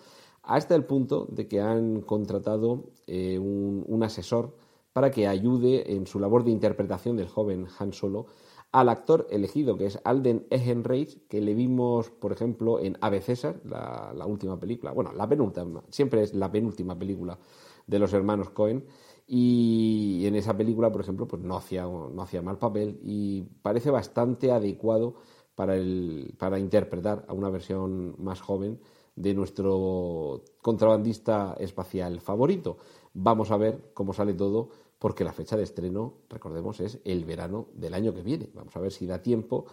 hasta 0.43 0.75
el 0.75 0.83
punto 0.83 1.25
de 1.29 1.47
que 1.47 1.61
han 1.61 2.01
contratado 2.01 2.91
eh, 3.07 3.39
un 3.39 4.03
asesor 4.03 4.53
para 4.91 5.09
que 5.09 5.25
ayude 5.25 5.93
en 5.93 6.05
su 6.05 6.19
labor 6.19 6.43
de 6.43 6.51
interpretación 6.51 7.15
del 7.15 7.29
joven 7.29 7.67
Han 7.79 7.93
Solo 7.93 8.27
al 8.73 8.89
actor 8.89 9.27
elegido, 9.29 9.77
que 9.77 9.85
es 9.85 10.01
Alden 10.03 10.47
Ehrenreich, 10.49 11.27
que 11.29 11.39
le 11.39 11.53
vimos, 11.53 12.09
por 12.09 12.33
ejemplo, 12.33 12.81
en 12.81 12.97
Ave 12.99 13.21
César, 13.21 13.61
la, 13.63 14.25
última 14.25 14.59
película, 14.59 14.91
bueno, 14.91 15.13
la 15.13 15.29
penúltima, 15.29 15.81
siempre 15.89 16.23
es 16.23 16.33
la 16.33 16.51
penúltima 16.51 16.99
película 16.99 17.39
de 17.87 17.99
los 17.99 18.11
hermanos 18.11 18.49
Cohen, 18.49 18.83
y 19.27 20.23
en 20.25 20.35
esa 20.35 20.55
película, 20.55 20.91
por 20.91 21.01
ejemplo, 21.01 21.27
pues 21.27 21.41
no 21.41 21.57
hacía, 21.57 21.83
no 21.83 22.21
hacía 22.21 22.41
mal 22.41 22.59
papel 22.59 22.99
y 23.03 23.41
parece 23.61 23.89
bastante 23.89 24.51
adecuado 24.51 25.15
para, 25.55 25.75
el, 25.75 26.35
para 26.37 26.59
interpretar 26.59 27.25
a 27.27 27.33
una 27.33 27.49
versión 27.49 28.15
más 28.19 28.41
joven 28.41 28.79
de 29.15 29.33
nuestro 29.33 30.43
contrabandista 30.61 31.55
espacial 31.59 32.19
favorito. 32.19 32.77
Vamos 33.13 33.49
a 33.51 33.57
ver 33.57 33.91
cómo 33.93 34.13
sale 34.13 34.33
todo 34.33 34.69
porque 34.99 35.23
la 35.23 35.33
fecha 35.33 35.57
de 35.57 35.63
estreno, 35.63 36.15
recordemos, 36.29 36.79
es 36.79 36.99
el 37.03 37.25
verano 37.25 37.67
del 37.73 37.93
año 37.93 38.13
que 38.13 38.21
viene. 38.21 38.49
Vamos 38.53 38.75
a 38.75 38.79
ver 38.79 38.91
si 38.91 39.05
da 39.05 39.21
tiempo 39.21 39.65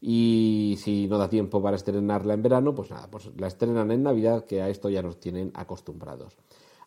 y 0.00 0.76
si 0.78 1.08
no 1.08 1.18
da 1.18 1.28
tiempo 1.28 1.62
para 1.62 1.76
estrenarla 1.76 2.34
en 2.34 2.42
verano, 2.42 2.74
pues 2.74 2.90
nada, 2.90 3.10
pues 3.10 3.30
la 3.36 3.46
estrenan 3.46 3.90
en 3.90 4.02
Navidad, 4.02 4.44
que 4.44 4.60
a 4.60 4.68
esto 4.68 4.88
ya 4.90 5.02
nos 5.02 5.18
tienen 5.18 5.50
acostumbrados. 5.54 6.36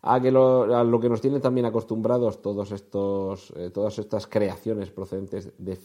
A, 0.07 0.21
que 0.21 0.29
lo, 0.29 0.99
que 1.01 1.09
nos 1.09 1.19
tienen 1.19 1.41
también 1.41 1.65
acostumbrados 1.65 2.39
todos 2.39 2.71
estos, 2.71 3.51
eh, 3.55 3.71
todas 3.71 3.97
estas 3.97 4.27
creaciones 4.27 4.91
procedentes 4.91 5.51
de 5.57 5.75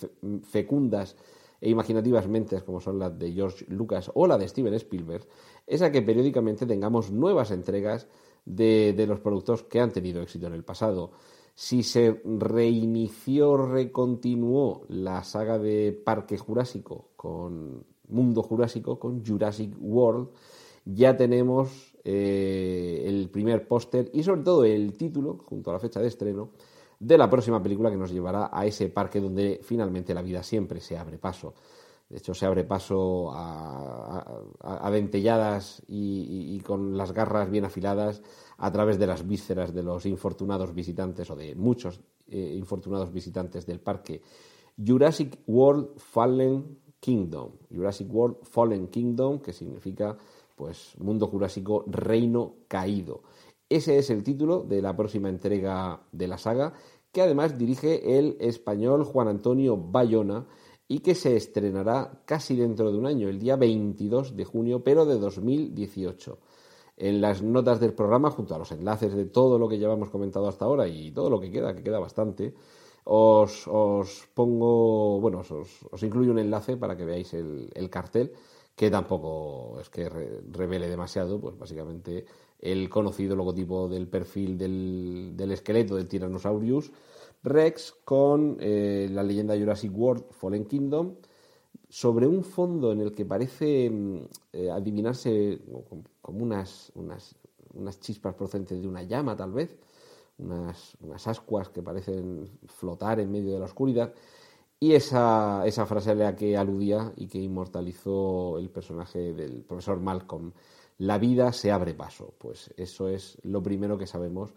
fecundas 0.42 1.16
e 1.58 1.70
imaginativas 1.70 2.28
mentes 2.28 2.62
como 2.62 2.80
son 2.80 2.98
las 2.98 3.18
de 3.18 3.32
George 3.32 3.64
Lucas 3.68 4.10
o 4.12 4.26
la 4.26 4.36
de 4.36 4.46
Steven 4.46 4.74
Spielberg, 4.74 5.26
es 5.66 5.80
a 5.80 5.90
que 5.90 6.02
periódicamente 6.02 6.66
tengamos 6.66 7.10
nuevas 7.10 7.50
entregas 7.50 8.08
de, 8.44 8.92
de 8.92 9.06
los 9.06 9.20
productos 9.20 9.62
que 9.62 9.80
han 9.80 9.90
tenido 9.90 10.20
éxito 10.20 10.46
en 10.48 10.52
el 10.52 10.64
pasado. 10.64 11.12
Si 11.54 11.82
se 11.82 12.20
reinició, 12.24 13.56
recontinuó 13.56 14.82
la 14.88 15.24
saga 15.24 15.58
de 15.58 15.92
Parque 15.92 16.36
Jurásico 16.36 17.08
con 17.16 17.84
Mundo 18.08 18.42
Jurásico, 18.42 18.98
con 18.98 19.24
Jurassic 19.24 19.74
World, 19.80 20.28
ya 20.84 21.16
tenemos 21.16 21.94
eh, 22.04 23.04
el 23.06 23.28
primer 23.30 23.68
póster 23.68 24.10
y 24.12 24.22
sobre 24.22 24.42
todo 24.42 24.64
el 24.64 24.94
título, 24.96 25.38
junto 25.44 25.70
a 25.70 25.74
la 25.74 25.78
fecha 25.78 26.00
de 26.00 26.08
estreno, 26.08 26.50
de 26.98 27.16
la 27.16 27.30
próxima 27.30 27.62
película 27.62 27.90
que 27.90 27.96
nos 27.96 28.12
llevará 28.12 28.50
a 28.52 28.66
ese 28.66 28.88
parque 28.88 29.20
donde 29.20 29.60
finalmente 29.62 30.14
la 30.14 30.22
vida 30.22 30.42
siempre 30.42 30.80
se 30.80 30.96
abre 30.96 31.18
paso. 31.18 31.54
De 32.10 32.18
hecho, 32.18 32.34
se 32.34 32.44
abre 32.44 32.64
paso 32.64 33.30
a, 33.32 34.90
dentelladas 34.90 35.80
y, 35.86 36.58
con 36.60 36.96
las 36.96 37.12
garras 37.12 37.48
bien 37.48 37.64
afiladas 37.64 38.20
a 38.58 38.72
través 38.72 38.98
de 38.98 39.06
las 39.06 39.26
vísceras 39.26 39.72
de 39.72 39.84
los 39.84 40.04
infortunados 40.06 40.74
visitantes 40.74 41.30
o 41.30 41.36
de 41.36 41.54
muchos 41.54 42.00
eh, 42.28 42.54
infortunados 42.58 43.12
visitantes 43.12 43.64
del 43.64 43.78
parque. 43.78 44.22
Jurassic 44.76 45.38
World 45.46 45.98
Fallen 45.98 46.78
Kingdom. 46.98 47.52
Jurassic 47.72 48.12
World 48.12 48.38
Fallen 48.42 48.88
Kingdom, 48.88 49.38
que 49.38 49.52
significa 49.52 50.18
pues 50.60 50.94
mundo 50.98 51.26
jurásico 51.26 51.84
reino 51.86 52.56
caído. 52.68 53.22
Ese 53.66 53.96
es 53.96 54.10
el 54.10 54.22
título 54.22 54.62
de 54.62 54.82
la 54.82 54.94
próxima 54.94 55.30
entrega 55.30 56.02
de 56.12 56.28
la 56.28 56.36
saga, 56.36 56.74
que 57.12 57.22
además 57.22 57.56
dirige 57.56 58.18
el 58.18 58.36
español 58.40 59.04
Juan 59.04 59.28
Antonio 59.28 59.78
Bayona 59.78 60.46
y 60.86 60.98
que 60.98 61.14
se 61.14 61.34
estrenará 61.34 62.20
casi 62.26 62.56
dentro 62.56 62.92
de 62.92 62.98
un 62.98 63.06
año, 63.06 63.30
el 63.30 63.38
día 63.38 63.56
22 63.56 64.36
de 64.36 64.44
junio, 64.44 64.84
pero 64.84 65.06
de 65.06 65.18
2018. 65.18 66.38
En 66.98 67.22
las 67.22 67.40
notas 67.42 67.80
del 67.80 67.94
programa, 67.94 68.30
junto 68.30 68.54
a 68.54 68.58
los 68.58 68.70
enlaces 68.70 69.14
de 69.14 69.24
todo 69.24 69.58
lo 69.58 69.66
que 69.66 69.78
llevamos 69.78 70.10
comentado 70.10 70.46
hasta 70.46 70.66
ahora 70.66 70.86
y 70.86 71.10
todo 71.10 71.30
lo 71.30 71.40
que 71.40 71.50
queda, 71.50 71.74
que 71.74 71.82
queda 71.82 72.00
bastante, 72.00 72.52
os, 73.04 74.28
pongo, 74.34 75.20
bueno, 75.22 75.40
os, 75.40 76.02
incluyo 76.02 76.32
un 76.32 76.38
enlace 76.38 76.76
para 76.76 76.98
que 76.98 77.06
veáis 77.06 77.32
el, 77.32 77.88
cartel, 77.88 78.34
que 78.74 78.90
tampoco 78.90 79.78
es 79.80 79.90
que 79.90 80.08
revele 80.08 80.88
demasiado, 80.88 81.40
pues 81.40 81.58
básicamente 81.58 82.24
el 82.58 82.88
conocido 82.88 83.36
logotipo 83.36 83.88
del 83.88 84.08
perfil 84.08 84.56
del, 84.56 85.32
del 85.34 85.52
esqueleto 85.52 85.96
del 85.96 86.08
Tyrannosaurus 86.08 86.90
Rex 87.42 87.94
con 88.04 88.58
eh, 88.60 89.08
la 89.10 89.22
leyenda 89.22 89.56
Jurassic 89.56 89.96
World 89.96 90.24
Fallen 90.30 90.66
Kingdom 90.66 91.16
sobre 91.88 92.26
un 92.26 92.44
fondo 92.44 92.92
en 92.92 93.00
el 93.00 93.12
que 93.12 93.24
parece 93.24 93.90
mm, 93.90 94.18
eh, 94.52 94.70
adivinarse 94.70 95.60
como 96.20 96.44
unas, 96.44 96.92
unas, 96.94 97.34
unas, 97.74 97.98
chispas 97.98 98.34
procedentes 98.34 98.80
de 98.80 98.86
una 98.86 99.02
llama 99.02 99.36
tal 99.36 99.52
vez, 99.52 99.76
unas, 100.38 100.96
unas, 101.00 101.26
ascuas 101.26 101.70
que 101.70 101.82
parecen 101.82 102.48
flotar 102.66 103.20
en 103.20 103.32
medio 103.32 103.52
de 103.52 103.58
la 103.58 103.64
oscuridad 103.64 104.12
y 104.80 104.94
esa, 104.94 105.62
esa 105.66 105.84
frase 105.84 106.12
a 106.12 106.14
la 106.14 106.34
que 106.34 106.56
aludía 106.56 107.12
y 107.16 107.28
que 107.28 107.38
inmortalizó 107.38 108.58
el 108.58 108.70
personaje 108.70 109.34
del 109.34 109.62
profesor 109.62 110.00
Malcolm, 110.00 110.52
la 110.98 111.18
vida 111.18 111.52
se 111.52 111.70
abre 111.70 111.94
paso, 111.94 112.34
pues 112.38 112.72
eso 112.76 113.08
es 113.08 113.38
lo 113.42 113.62
primero 113.62 113.98
que 113.98 114.06
sabemos 114.06 114.54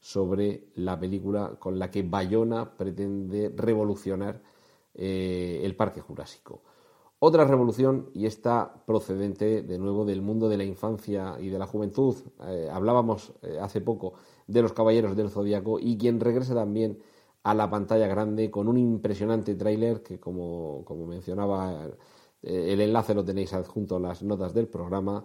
sobre 0.00 0.68
la 0.76 0.98
película 0.98 1.56
con 1.58 1.78
la 1.78 1.90
que 1.90 2.02
Bayona 2.02 2.76
pretende 2.76 3.52
revolucionar 3.54 4.42
eh, 4.94 5.60
el 5.62 5.76
Parque 5.76 6.00
Jurásico. 6.00 6.62
Otra 7.18 7.44
revolución, 7.44 8.10
y 8.14 8.26
esta 8.26 8.84
procedente 8.86 9.62
de 9.62 9.78
nuevo 9.78 10.04
del 10.04 10.20
mundo 10.22 10.48
de 10.48 10.58
la 10.58 10.64
infancia 10.64 11.36
y 11.40 11.48
de 11.48 11.58
la 11.58 11.66
juventud, 11.66 12.14
eh, 12.46 12.68
hablábamos 12.70 13.32
eh, 13.42 13.58
hace 13.60 13.80
poco 13.80 14.14
de 14.46 14.62
los 14.62 14.72
Caballeros 14.72 15.16
del 15.16 15.30
Zodíaco, 15.30 15.78
y 15.78 15.96
quien 15.96 16.20
regresa 16.20 16.54
también 16.54 16.98
a 17.46 17.54
la 17.54 17.70
pantalla 17.70 18.08
grande 18.08 18.50
con 18.50 18.66
un 18.66 18.76
impresionante 18.76 19.54
tráiler 19.54 20.02
que, 20.02 20.18
como, 20.18 20.82
como 20.84 21.06
mencionaba, 21.06 21.88
el 22.42 22.80
enlace 22.80 23.14
lo 23.14 23.24
tenéis 23.24 23.52
adjunto 23.52 23.98
en 23.98 24.02
las 24.02 24.24
notas 24.24 24.52
del 24.52 24.66
programa, 24.66 25.24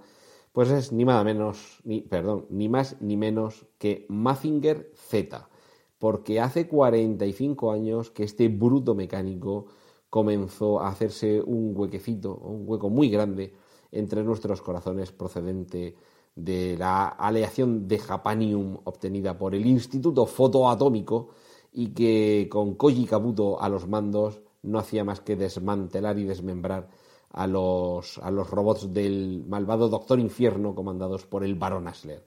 pues 0.51 0.69
es 0.69 0.91
ni 0.91 1.03
más 1.03 1.25
menos, 1.25 1.79
ni, 1.83 2.01
perdón, 2.01 2.45
ni 2.51 2.69
más 2.69 3.01
ni 3.01 3.17
menos 3.17 3.65
que 3.79 4.05
Mazinger 4.07 4.91
Z, 4.93 5.49
porque 5.97 6.39
hace 6.39 6.67
45 6.67 7.71
años 7.71 8.11
que 8.11 8.23
este 8.23 8.49
bruto 8.49 8.93
mecánico 8.93 9.65
comenzó 10.11 10.79
a 10.79 10.89
hacerse 10.89 11.41
un 11.41 11.73
huequecito, 11.75 12.35
un 12.35 12.65
hueco 12.67 12.91
muy 12.91 13.09
grande 13.09 13.55
entre 13.91 14.23
nuestros 14.23 14.61
corazones 14.61 15.11
procedente 15.11 15.95
de 16.35 16.77
la 16.77 17.07
aleación 17.07 17.87
de 17.87 17.97
japanium 17.97 18.77
obtenida 18.83 19.39
por 19.39 19.55
el 19.55 19.65
Instituto 19.65 20.27
Fotoatómico 20.27 21.29
y 21.71 21.89
que 21.93 22.47
con 22.49 22.75
Koji 22.75 23.05
Kabuto 23.05 23.61
a 23.61 23.69
los 23.69 23.87
mandos 23.87 24.41
no 24.63 24.79
hacía 24.79 25.03
más 25.03 25.21
que 25.21 25.35
desmantelar 25.35 26.19
y 26.19 26.25
desmembrar 26.25 26.89
a 27.29 27.47
los, 27.47 28.17
a 28.19 28.29
los 28.29 28.49
robots 28.49 28.93
del 28.93 29.43
malvado 29.47 29.89
Doctor 29.89 30.19
Infierno 30.19 30.75
comandados 30.75 31.25
por 31.25 31.43
el 31.43 31.55
Barón 31.55 31.87
Asler. 31.87 32.23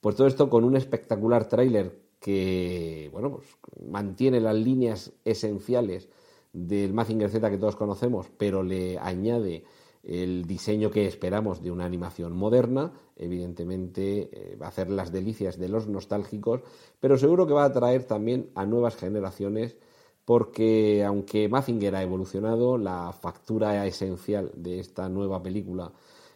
Pues 0.00 0.16
todo 0.16 0.26
esto 0.26 0.48
con 0.48 0.64
un 0.64 0.76
espectacular 0.76 1.48
tráiler 1.48 2.00
que 2.20 3.10
bueno, 3.12 3.32
pues 3.32 3.46
mantiene 3.88 4.40
las 4.40 4.56
líneas 4.56 5.12
esenciales 5.24 6.08
del 6.52 6.94
Mazinger 6.94 7.30
Z 7.30 7.50
que 7.50 7.58
todos 7.58 7.76
conocemos, 7.76 8.26
pero 8.38 8.62
le 8.62 8.98
añade 8.98 9.64
el 10.06 10.46
diseño 10.46 10.90
que 10.90 11.06
esperamos 11.06 11.62
de 11.62 11.70
una 11.70 11.84
animación 11.84 12.34
moderna, 12.36 12.92
evidentemente 13.16 14.30
eh, 14.32 14.56
va 14.56 14.66
a 14.66 14.68
hacer 14.68 14.88
las 14.88 15.12
delicias 15.12 15.58
de 15.58 15.68
los 15.68 15.88
nostálgicos, 15.88 16.60
pero 17.00 17.18
seguro 17.18 17.46
que 17.46 17.52
va 17.52 17.64
a 17.64 17.66
atraer 17.66 18.04
también 18.04 18.50
a 18.54 18.64
nuevas 18.64 18.96
generaciones 18.96 19.76
porque 20.24 21.04
aunque 21.04 21.48
Mazinger 21.48 21.94
ha 21.94 22.02
evolucionado, 22.02 22.78
la 22.78 23.12
factura 23.12 23.86
esencial 23.86 24.50
de 24.56 24.80
esta 24.80 25.08
nueva 25.08 25.42
película 25.42 25.92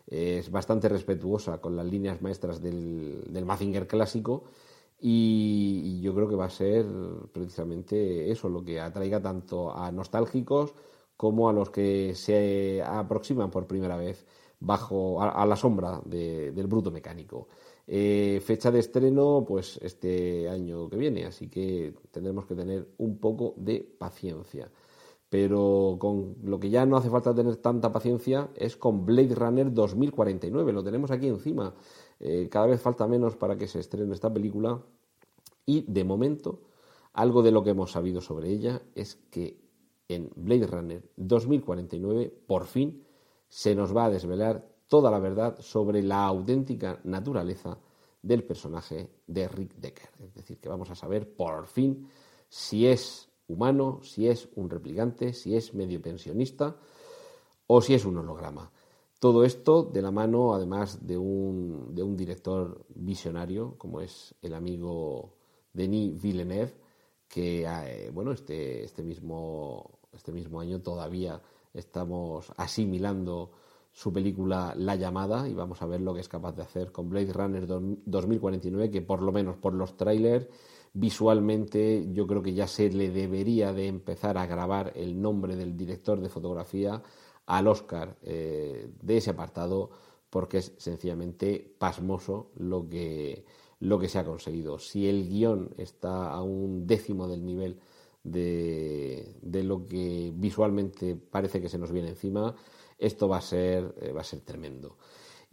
es 0.06 0.50
bastante 0.50 0.88
respetuosa 0.88 1.60
con 1.60 1.76
las 1.76 1.86
líneas 1.86 2.20
maestras 2.22 2.60
del, 2.60 3.24
del 3.28 3.44
Mazinger 3.44 3.86
clásico 3.86 4.44
y, 5.00 6.00
yo 6.00 6.14
creo 6.14 6.28
que 6.28 6.36
va 6.36 6.46
a 6.46 6.50
ser 6.50 6.84
precisamente 7.32 8.30
eso 8.30 8.48
lo 8.48 8.62
que 8.62 8.80
atraiga 8.80 9.20
tanto 9.20 9.74
a 9.74 9.90
nostálgicos 9.90 10.74
como 11.20 11.50
a 11.50 11.52
los 11.52 11.68
que 11.68 12.14
se 12.14 12.82
aproximan 12.82 13.50
por 13.50 13.66
primera 13.66 13.98
vez 13.98 14.24
bajo 14.58 15.20
a, 15.20 15.44
la 15.44 15.54
sombra 15.54 16.00
del 16.06 16.66
bruto 16.66 16.90
mecánico. 16.90 17.48
Eh, 17.86 18.40
fecha 18.42 18.70
de 18.70 18.78
estreno, 18.78 19.44
pues 19.46 19.78
este 19.82 20.48
año 20.48 20.88
que 20.88 20.96
viene, 20.96 21.26
así 21.26 21.48
que 21.48 21.92
tendremos 22.10 22.46
que 22.46 22.54
tener 22.54 22.88
un 22.96 23.18
poco 23.18 23.52
de 23.58 23.80
paciencia. 23.98 24.70
Pero 25.28 25.98
con 26.00 26.36
lo 26.42 26.58
que 26.58 26.70
ya 26.70 26.86
no 26.86 26.96
hace 26.96 27.10
falta 27.10 27.34
tener 27.34 27.56
tanta 27.56 27.92
paciencia 27.92 28.48
es 28.56 28.78
con 28.78 29.04
Blade 29.04 29.34
Runner 29.34 29.70
2049. 29.70 30.72
Lo 30.72 30.82
tenemos 30.82 31.10
aquí 31.10 31.28
encima. 31.28 31.74
Eh, 32.18 32.48
cada 32.50 32.64
vez 32.64 32.80
falta 32.80 33.06
menos 33.06 33.36
para 33.36 33.58
que 33.58 33.68
se 33.68 33.78
estrene 33.80 34.14
esta 34.14 34.32
película. 34.32 34.80
Y 35.66 35.82
de 35.86 36.02
momento, 36.02 36.60
algo 37.12 37.42
de 37.42 37.50
lo 37.50 37.62
que 37.62 37.70
hemos 37.70 37.92
sabido 37.92 38.22
sobre 38.22 38.48
ella 38.48 38.80
es 38.94 39.18
que 39.30 39.69
en 40.14 40.30
Blade 40.34 40.66
Runner 40.66 41.10
2049, 41.16 42.32
por 42.46 42.66
fin, 42.66 43.02
se 43.48 43.74
nos 43.74 43.96
va 43.96 44.06
a 44.06 44.10
desvelar 44.10 44.66
toda 44.88 45.10
la 45.10 45.18
verdad 45.18 45.58
sobre 45.60 46.02
la 46.02 46.24
auténtica 46.24 47.00
naturaleza 47.04 47.78
del 48.22 48.44
personaje 48.44 49.08
de 49.26 49.48
Rick 49.48 49.76
Decker. 49.76 50.10
Es 50.24 50.34
decir, 50.34 50.58
que 50.58 50.68
vamos 50.68 50.90
a 50.90 50.94
saber 50.94 51.34
por 51.34 51.66
fin 51.66 52.08
si 52.48 52.86
es 52.86 53.28
humano, 53.46 54.00
si 54.02 54.28
es 54.28 54.48
un 54.56 54.68
replicante, 54.68 55.32
si 55.32 55.56
es 55.56 55.74
medio 55.74 56.00
pensionista 56.02 56.76
o 57.66 57.80
si 57.80 57.94
es 57.94 58.04
un 58.04 58.18
holograma. 58.18 58.70
Todo 59.20 59.44
esto 59.44 59.82
de 59.82 60.02
la 60.02 60.10
mano, 60.10 60.54
además, 60.54 61.06
de 61.06 61.18
un, 61.18 61.94
de 61.94 62.02
un 62.02 62.16
director 62.16 62.84
visionario, 62.94 63.76
como 63.76 64.00
es 64.00 64.34
el 64.40 64.54
amigo 64.54 65.34
Denis 65.72 66.20
Villeneuve, 66.20 66.74
que 67.28 67.64
eh, 67.64 68.10
bueno, 68.12 68.32
este, 68.32 68.82
este, 68.82 69.02
mismo, 69.04 69.99
este 70.12 70.32
mismo 70.32 70.60
año 70.60 70.80
todavía 70.80 71.40
estamos 71.72 72.52
asimilando 72.56 73.50
su 73.92 74.12
película 74.12 74.74
La 74.76 74.96
llamada 74.96 75.48
y 75.48 75.54
vamos 75.54 75.82
a 75.82 75.86
ver 75.86 76.00
lo 76.00 76.14
que 76.14 76.20
es 76.20 76.28
capaz 76.28 76.52
de 76.56 76.62
hacer 76.62 76.92
con 76.92 77.08
Blade 77.08 77.32
Runner 77.32 77.66
2049 77.66 78.90
que 78.90 79.02
por 79.02 79.22
lo 79.22 79.32
menos 79.32 79.56
por 79.56 79.74
los 79.74 79.96
trailers 79.96 80.48
Visualmente 80.92 82.08
yo 82.12 82.26
creo 82.26 82.42
que 82.42 82.52
ya 82.52 82.66
se 82.66 82.90
le 82.90 83.10
debería 83.10 83.72
de 83.72 83.86
empezar 83.86 84.36
a 84.36 84.46
grabar 84.46 84.92
el 84.96 85.20
nombre 85.22 85.54
del 85.54 85.76
director 85.76 86.20
de 86.20 86.28
fotografía 86.28 87.00
al 87.46 87.68
Oscar 87.68 88.16
eh, 88.22 88.90
de 89.00 89.16
ese 89.16 89.30
apartado 89.30 89.90
porque 90.28 90.58
es 90.58 90.72
sencillamente 90.78 91.76
pasmoso 91.78 92.50
lo 92.56 92.88
que, 92.88 93.44
lo 93.78 94.00
que 94.00 94.08
se 94.08 94.18
ha 94.18 94.24
conseguido. 94.24 94.80
Si 94.80 95.08
el 95.08 95.28
guion 95.28 95.74
está 95.76 96.32
a 96.32 96.42
un 96.42 96.88
décimo 96.88 97.28
del 97.28 97.44
nivel 97.44 97.78
de, 98.22 99.36
de, 99.42 99.62
lo 99.62 99.86
que 99.86 100.32
visualmente 100.34 101.16
parece 101.16 101.60
que 101.60 101.68
se 101.68 101.78
nos 101.78 101.92
viene 101.92 102.10
encima, 102.10 102.54
esto 102.98 103.28
va 103.28 103.38
a 103.38 103.42
ser, 103.42 103.94
eh, 104.00 104.12
va 104.12 104.20
a 104.20 104.24
ser 104.24 104.40
tremendo. 104.40 104.96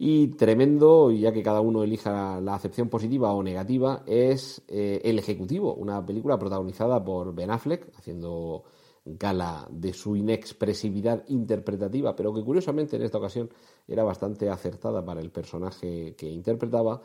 Y 0.00 0.28
tremendo, 0.28 1.10
ya 1.10 1.32
que 1.32 1.42
cada 1.42 1.60
uno 1.60 1.82
elija 1.82 2.40
la 2.40 2.54
acepción 2.54 2.88
positiva 2.88 3.32
o 3.32 3.42
negativa, 3.42 4.04
es 4.06 4.62
eh, 4.68 5.00
El 5.02 5.18
Ejecutivo, 5.18 5.74
una 5.74 6.04
película 6.06 6.38
protagonizada 6.38 7.02
por 7.02 7.34
Ben 7.34 7.50
Affleck, 7.50 7.90
haciendo 7.98 8.62
gala 9.04 9.66
de 9.70 9.92
su 9.92 10.14
inexpresividad 10.14 11.24
interpretativa, 11.28 12.14
pero 12.14 12.32
que 12.32 12.44
curiosamente 12.44 12.96
en 12.96 13.02
esta 13.02 13.18
ocasión 13.18 13.50
era 13.88 14.04
bastante 14.04 14.48
acertada 14.50 15.04
para 15.04 15.20
el 15.20 15.30
personaje 15.30 16.14
que 16.16 16.28
interpretaba. 16.28 17.02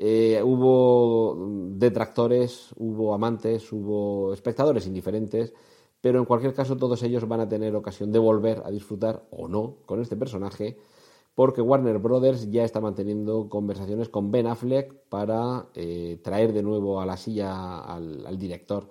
Eh, 0.00 0.40
hubo 0.44 1.36
detractores, 1.74 2.68
hubo 2.76 3.12
amantes, 3.14 3.72
hubo 3.72 4.32
espectadores 4.32 4.86
indiferentes, 4.86 5.52
pero 6.00 6.20
en 6.20 6.24
cualquier 6.24 6.54
caso 6.54 6.76
todos 6.76 7.02
ellos 7.02 7.26
van 7.26 7.40
a 7.40 7.48
tener 7.48 7.74
ocasión 7.74 8.12
de 8.12 8.20
volver 8.20 8.62
a 8.64 8.70
disfrutar 8.70 9.26
o 9.32 9.48
no 9.48 9.78
con 9.86 10.00
este 10.00 10.16
personaje, 10.16 10.78
porque 11.34 11.60
Warner 11.60 11.98
Brothers 11.98 12.48
ya 12.48 12.62
está 12.62 12.80
manteniendo 12.80 13.48
conversaciones 13.48 14.08
con 14.08 14.30
Ben 14.30 14.46
Affleck 14.46 14.94
para 15.08 15.66
eh, 15.74 16.20
traer 16.22 16.52
de 16.52 16.62
nuevo 16.62 17.00
a 17.00 17.06
la 17.06 17.16
silla 17.16 17.80
al, 17.80 18.38
director 18.38 18.86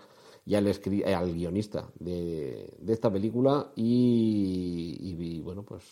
y 0.46 0.56
al, 0.56 0.68
al 0.68 1.34
guionista 1.34 1.90
de, 2.00 2.76
esta 2.86 3.10
película 3.10 3.72
y 3.78 5.40
bueno, 5.42 5.64
pues 5.64 5.84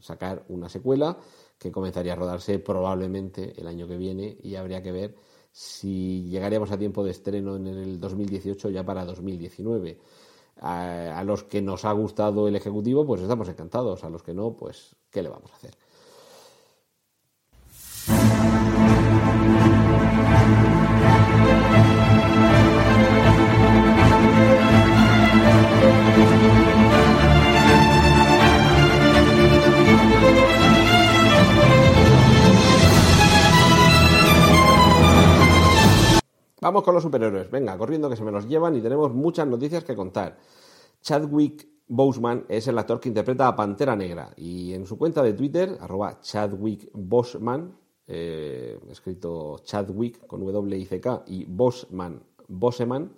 sacar 0.00 0.44
una 0.48 0.68
secuela 0.68 1.16
que 1.58 1.72
comenzaría 1.72 2.12
a 2.12 2.16
rodarse 2.16 2.58
probablemente 2.58 3.54
el 3.56 3.66
año 3.66 3.86
que 3.86 3.96
viene 3.96 4.36
y 4.42 4.56
habría 4.56 4.82
que 4.82 4.92
ver 4.92 5.14
si 5.52 6.24
llegaríamos 6.28 6.70
a 6.70 6.78
tiempo 6.78 7.02
de 7.02 7.12
estreno 7.12 7.56
en 7.56 7.66
el 7.66 7.98
2018 7.98 8.70
ya 8.70 8.84
para 8.84 9.04
2019. 9.04 9.98
A, 10.58 11.18
a, 11.18 11.24
los 11.24 11.44
que 11.44 11.62
nos 11.62 11.84
ha 11.84 11.92
gustado 11.92 12.48
el 12.48 12.56
Ejecutivo, 12.56 13.06
pues 13.06 13.22
estamos 13.22 13.48
encantados. 13.48 14.04
A 14.04 14.10
los 14.10 14.22
que 14.22 14.34
no, 14.34 14.54
pues, 14.56 14.96
¿qué 15.10 15.22
le 15.22 15.28
vamos 15.28 15.50
a 15.52 15.56
hacer? 15.56 15.76
Vamos 36.60 36.82
con 36.82 36.94
los 36.94 37.02
superhéroes. 37.02 37.50
Venga, 37.50 37.76
corriendo 37.76 38.08
que 38.08 38.16
se 38.16 38.24
me 38.24 38.32
los 38.32 38.48
llevan 38.48 38.76
y 38.76 38.80
tenemos 38.80 39.12
muchas 39.12 39.46
noticias 39.46 39.84
que 39.84 39.94
contar. 39.94 40.38
Chadwick 41.02 41.68
Boseman 41.88 42.46
es 42.48 42.66
el 42.66 42.78
actor 42.78 42.98
que 42.98 43.08
interpreta 43.08 43.46
a 43.46 43.54
Pantera 43.54 43.94
Negra 43.94 44.32
y 44.36 44.72
en 44.72 44.86
su 44.86 44.96
cuenta 44.96 45.22
de 45.22 45.34
Twitter, 45.34 45.76
arroba 45.80 46.18
Chadwick 46.20 46.90
Boseman, 46.94 47.76
eh, 48.06 48.78
escrito 48.90 49.58
Chadwick 49.64 50.26
con 50.26 50.40
W 50.44 50.76
y 50.76 50.86
CK 50.86 51.24
y 51.26 51.44
Boseman, 51.44 52.22
Boseman 52.48 53.12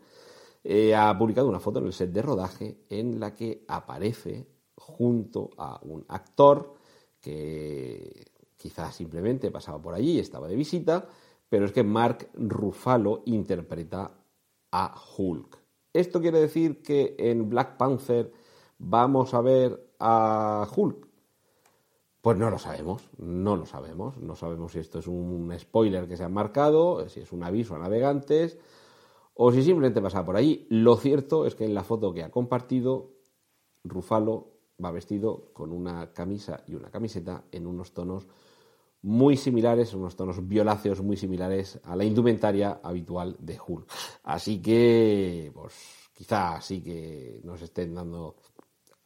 eh, 0.65 0.95
ha 0.95 1.17
publicado 1.17 1.49
una 1.49 1.61
foto 1.61 1.79
en 1.79 1.87
el 1.87 1.93
set 1.93 2.11
de 2.11 2.23
rodaje 2.23 2.85
en 2.91 3.21
la 3.21 3.35
que 3.35 3.65
aparece 3.69 4.49
junto 4.75 5.51
a 5.57 5.79
un 5.83 6.05
actor 6.09 6.75
que 7.21 8.33
quizás 8.57 8.97
simplemente 8.97 9.51
pasaba 9.51 9.81
por 9.81 9.95
allí, 9.95 10.19
estaba 10.19 10.49
de 10.49 10.57
visita, 10.57 11.09
pero 11.49 11.65
es 11.65 11.73
que 11.73 11.83
Mark 11.83 12.29
Ruffalo 12.35 13.23
interpreta 13.27 14.11
a 14.71 14.95
Hulk. 15.17 15.59
¿Esto 15.93 16.21
quiere 16.21 16.41
decir 16.41 16.83
que 16.83 17.17
en 17.19 17.49
Black 17.49 17.77
Panther 17.77 18.33
vamos 18.79 19.35
a 19.35 19.41
ver 19.41 19.93
a 19.99 20.69
Hulk? 20.75 21.09
Pues 22.21 22.37
no 22.37 22.51
lo 22.51 22.59
sabemos, 22.59 23.09
no 23.17 23.57
lo 23.57 23.65
sabemos. 23.65 24.19
No 24.19 24.37
sabemos 24.37 24.73
si 24.73 24.81
esto 24.81 24.99
es 24.99 25.07
un 25.07 25.55
spoiler 25.59 26.07
que 26.07 26.17
se 26.17 26.25
ha 26.25 26.29
marcado, 26.29 27.09
si 27.09 27.21
es 27.21 27.33
un 27.33 27.43
aviso 27.43 27.75
a 27.75 27.79
navegantes 27.79 28.59
o 29.35 29.53
si 29.53 29.63
simplemente 29.63 30.03
pasa 30.03 30.27
por 30.27 30.37
ahí. 30.37 30.67
Lo 30.69 30.97
cierto 30.97 31.47
es 31.47 31.55
que 31.55 31.65
en 31.65 31.75
la 31.75 31.85
foto 31.85 32.13
que 32.13 32.25
ha 32.25 32.31
compartido, 32.31 33.13
Rufalo 33.85 34.49
va 34.85 34.91
vestido 34.91 35.51
con 35.53 35.73
una 35.73 36.13
camisa 36.13 36.63
y 36.67 36.75
una 36.75 36.91
camiseta 36.91 37.45
en 37.53 37.67
unos 37.67 37.93
tonos 37.93 38.27
muy 39.03 39.37
similares, 39.37 39.95
unos 39.95 40.17
tonos 40.17 40.47
violáceos 40.47 41.03
muy 41.03 41.17
similares 41.17 41.81
a 41.85 41.95
la 41.95 42.05
indumentaria 42.05 42.81
habitual 42.83 43.37
de 43.39 43.59
Hulk. 43.65 43.91
Así 44.25 44.61
que, 44.61 45.51
pues 45.55 45.75
quizá 46.13 46.61
sí 46.61 46.83
que 46.83 47.41
nos 47.45 47.63
estén 47.63 47.95
dando 47.95 48.37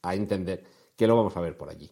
a 0.02 0.14
entender 0.14 0.64
que 0.96 1.06
lo 1.06 1.16
vamos 1.16 1.36
a 1.36 1.40
ver 1.40 1.56
por 1.56 1.68
allí. 1.68 1.90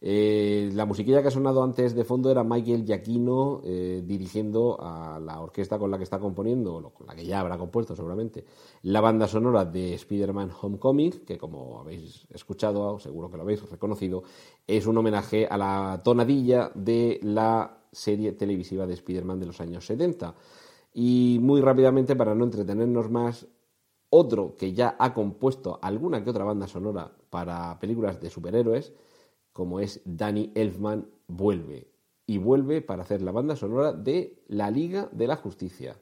Eh, 0.00 0.70
la 0.74 0.84
musiquilla 0.84 1.22
que 1.22 1.28
ha 1.28 1.30
sonado 1.30 1.62
antes 1.62 1.94
de 1.94 2.04
fondo 2.04 2.30
era 2.30 2.44
Michael 2.44 2.84
Giacchino 2.84 3.62
eh, 3.64 4.02
dirigiendo 4.04 4.76
a 4.80 5.18
la 5.18 5.40
orquesta 5.40 5.78
con 5.78 5.90
la 5.90 5.96
que 5.96 6.04
está 6.04 6.18
componiendo, 6.18 6.76
o 6.76 6.90
con 6.90 7.06
la 7.06 7.14
que 7.14 7.24
ya 7.24 7.40
habrá 7.40 7.56
compuesto 7.56 7.96
seguramente, 7.96 8.44
la 8.82 9.00
banda 9.00 9.26
sonora 9.26 9.64
de 9.64 9.94
Spider-Man 9.94 10.50
Homecoming, 10.60 11.24
que 11.26 11.38
como 11.38 11.80
habéis 11.80 12.26
escuchado, 12.30 12.98
seguro 12.98 13.30
que 13.30 13.36
lo 13.36 13.42
habéis 13.42 13.68
reconocido, 13.70 14.22
es 14.66 14.86
un 14.86 14.98
homenaje 14.98 15.46
a 15.46 15.56
la 15.56 16.00
tonadilla 16.04 16.70
de 16.74 17.18
la 17.22 17.84
serie 17.92 18.32
televisiva 18.32 18.86
de 18.86 18.94
Spider-Man 18.94 19.40
de 19.40 19.46
los 19.46 19.60
años 19.60 19.86
70. 19.86 20.34
Y 20.92 21.38
muy 21.40 21.60
rápidamente, 21.60 22.16
para 22.16 22.34
no 22.34 22.44
entretenernos 22.44 23.10
más, 23.10 23.46
otro 24.10 24.54
que 24.56 24.72
ya 24.72 24.96
ha 24.98 25.12
compuesto 25.12 25.78
alguna 25.82 26.22
que 26.22 26.30
otra 26.30 26.44
banda 26.44 26.66
sonora 26.66 27.10
para 27.30 27.78
películas 27.80 28.20
de 28.20 28.30
superhéroes, 28.30 28.92
como 29.56 29.80
es 29.80 30.02
Danny 30.04 30.52
Elfman, 30.54 31.08
vuelve. 31.28 31.88
Y 32.26 32.36
vuelve 32.36 32.82
para 32.82 33.04
hacer 33.04 33.22
la 33.22 33.32
banda 33.32 33.56
sonora 33.56 33.94
de 33.94 34.42
La 34.48 34.70
Liga 34.70 35.08
de 35.12 35.26
la 35.26 35.36
Justicia. 35.36 35.96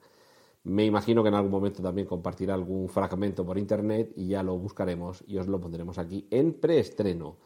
Me 0.65 0.85
imagino 0.85 1.23
que 1.23 1.29
en 1.29 1.37
algún 1.37 1.53
momento 1.53 1.81
también 1.81 2.09
compartirá 2.09 2.55
algún 2.55 2.89
fragmento 2.89 3.47
por 3.47 3.57
internet 3.57 4.13
y 4.17 4.27
ya 4.27 4.43
lo 4.43 4.59
buscaremos 4.59 5.23
y 5.29 5.39
os 5.39 5.47
lo 5.47 5.61
pondremos 5.61 5.99
aquí 5.99 6.27
en 6.33 6.55
preestreno. 6.55 7.37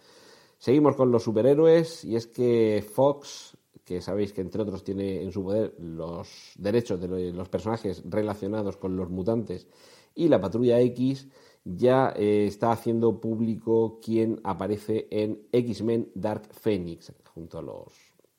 Seguimos 0.57 0.97
con 0.97 1.11
los 1.11 1.25
superhéroes 1.25 2.07
y 2.07 2.17
es 2.17 2.27
que 2.27 2.83
Fox, 2.91 3.59
que 3.85 4.01
sabéis 4.01 4.33
que 4.33 4.41
entre 4.41 4.63
otros 4.63 4.83
tiene 4.83 5.23
en 5.23 5.31
su 5.31 5.43
poder 5.43 5.75
los 5.79 6.55
derechos 6.57 6.99
de 7.03 7.35
los 7.35 7.51
personajes 7.51 8.03
relacionados 8.09 8.79
con 8.79 8.97
los 8.97 9.11
mutantes 9.11 9.67
y 10.15 10.29
la 10.29 10.41
patrulla 10.41 10.81
X, 10.81 11.29
ya 11.65 12.13
eh, 12.17 12.47
está 12.47 12.73
haciendo 12.73 13.21
público 13.21 14.01
quien 14.03 14.41
aparece 14.45 15.09
en 15.11 15.47
X-Men 15.53 16.11
Dark 16.15 16.53
Phoenix, 16.53 17.13
junto 17.35 17.59
a 17.59 17.63
los 17.63 17.93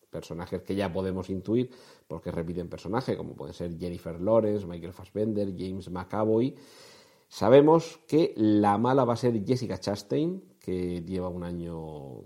personajes 0.10 0.62
que 0.64 0.76
ya 0.76 0.92
podemos 0.92 1.30
intuir, 1.30 1.70
porque 2.08 2.32
repiten 2.32 2.68
personaje, 2.68 3.16
como 3.16 3.36
pueden 3.36 3.54
ser 3.54 3.78
Jennifer 3.78 4.20
Lawrence, 4.20 4.66
Michael 4.66 4.94
Fassbender, 4.94 5.54
James 5.56 5.90
McAvoy. 5.90 6.56
Sabemos 7.28 8.00
que 8.08 8.34
la 8.36 8.78
mala 8.78 9.06
va 9.06 9.14
a 9.14 9.18
ser 9.18 9.46
Jessica 9.46 9.80
Chastain, 9.80 10.42
que 10.60 11.04
lleva 11.04 11.30
un 11.30 11.44
año 11.44 12.24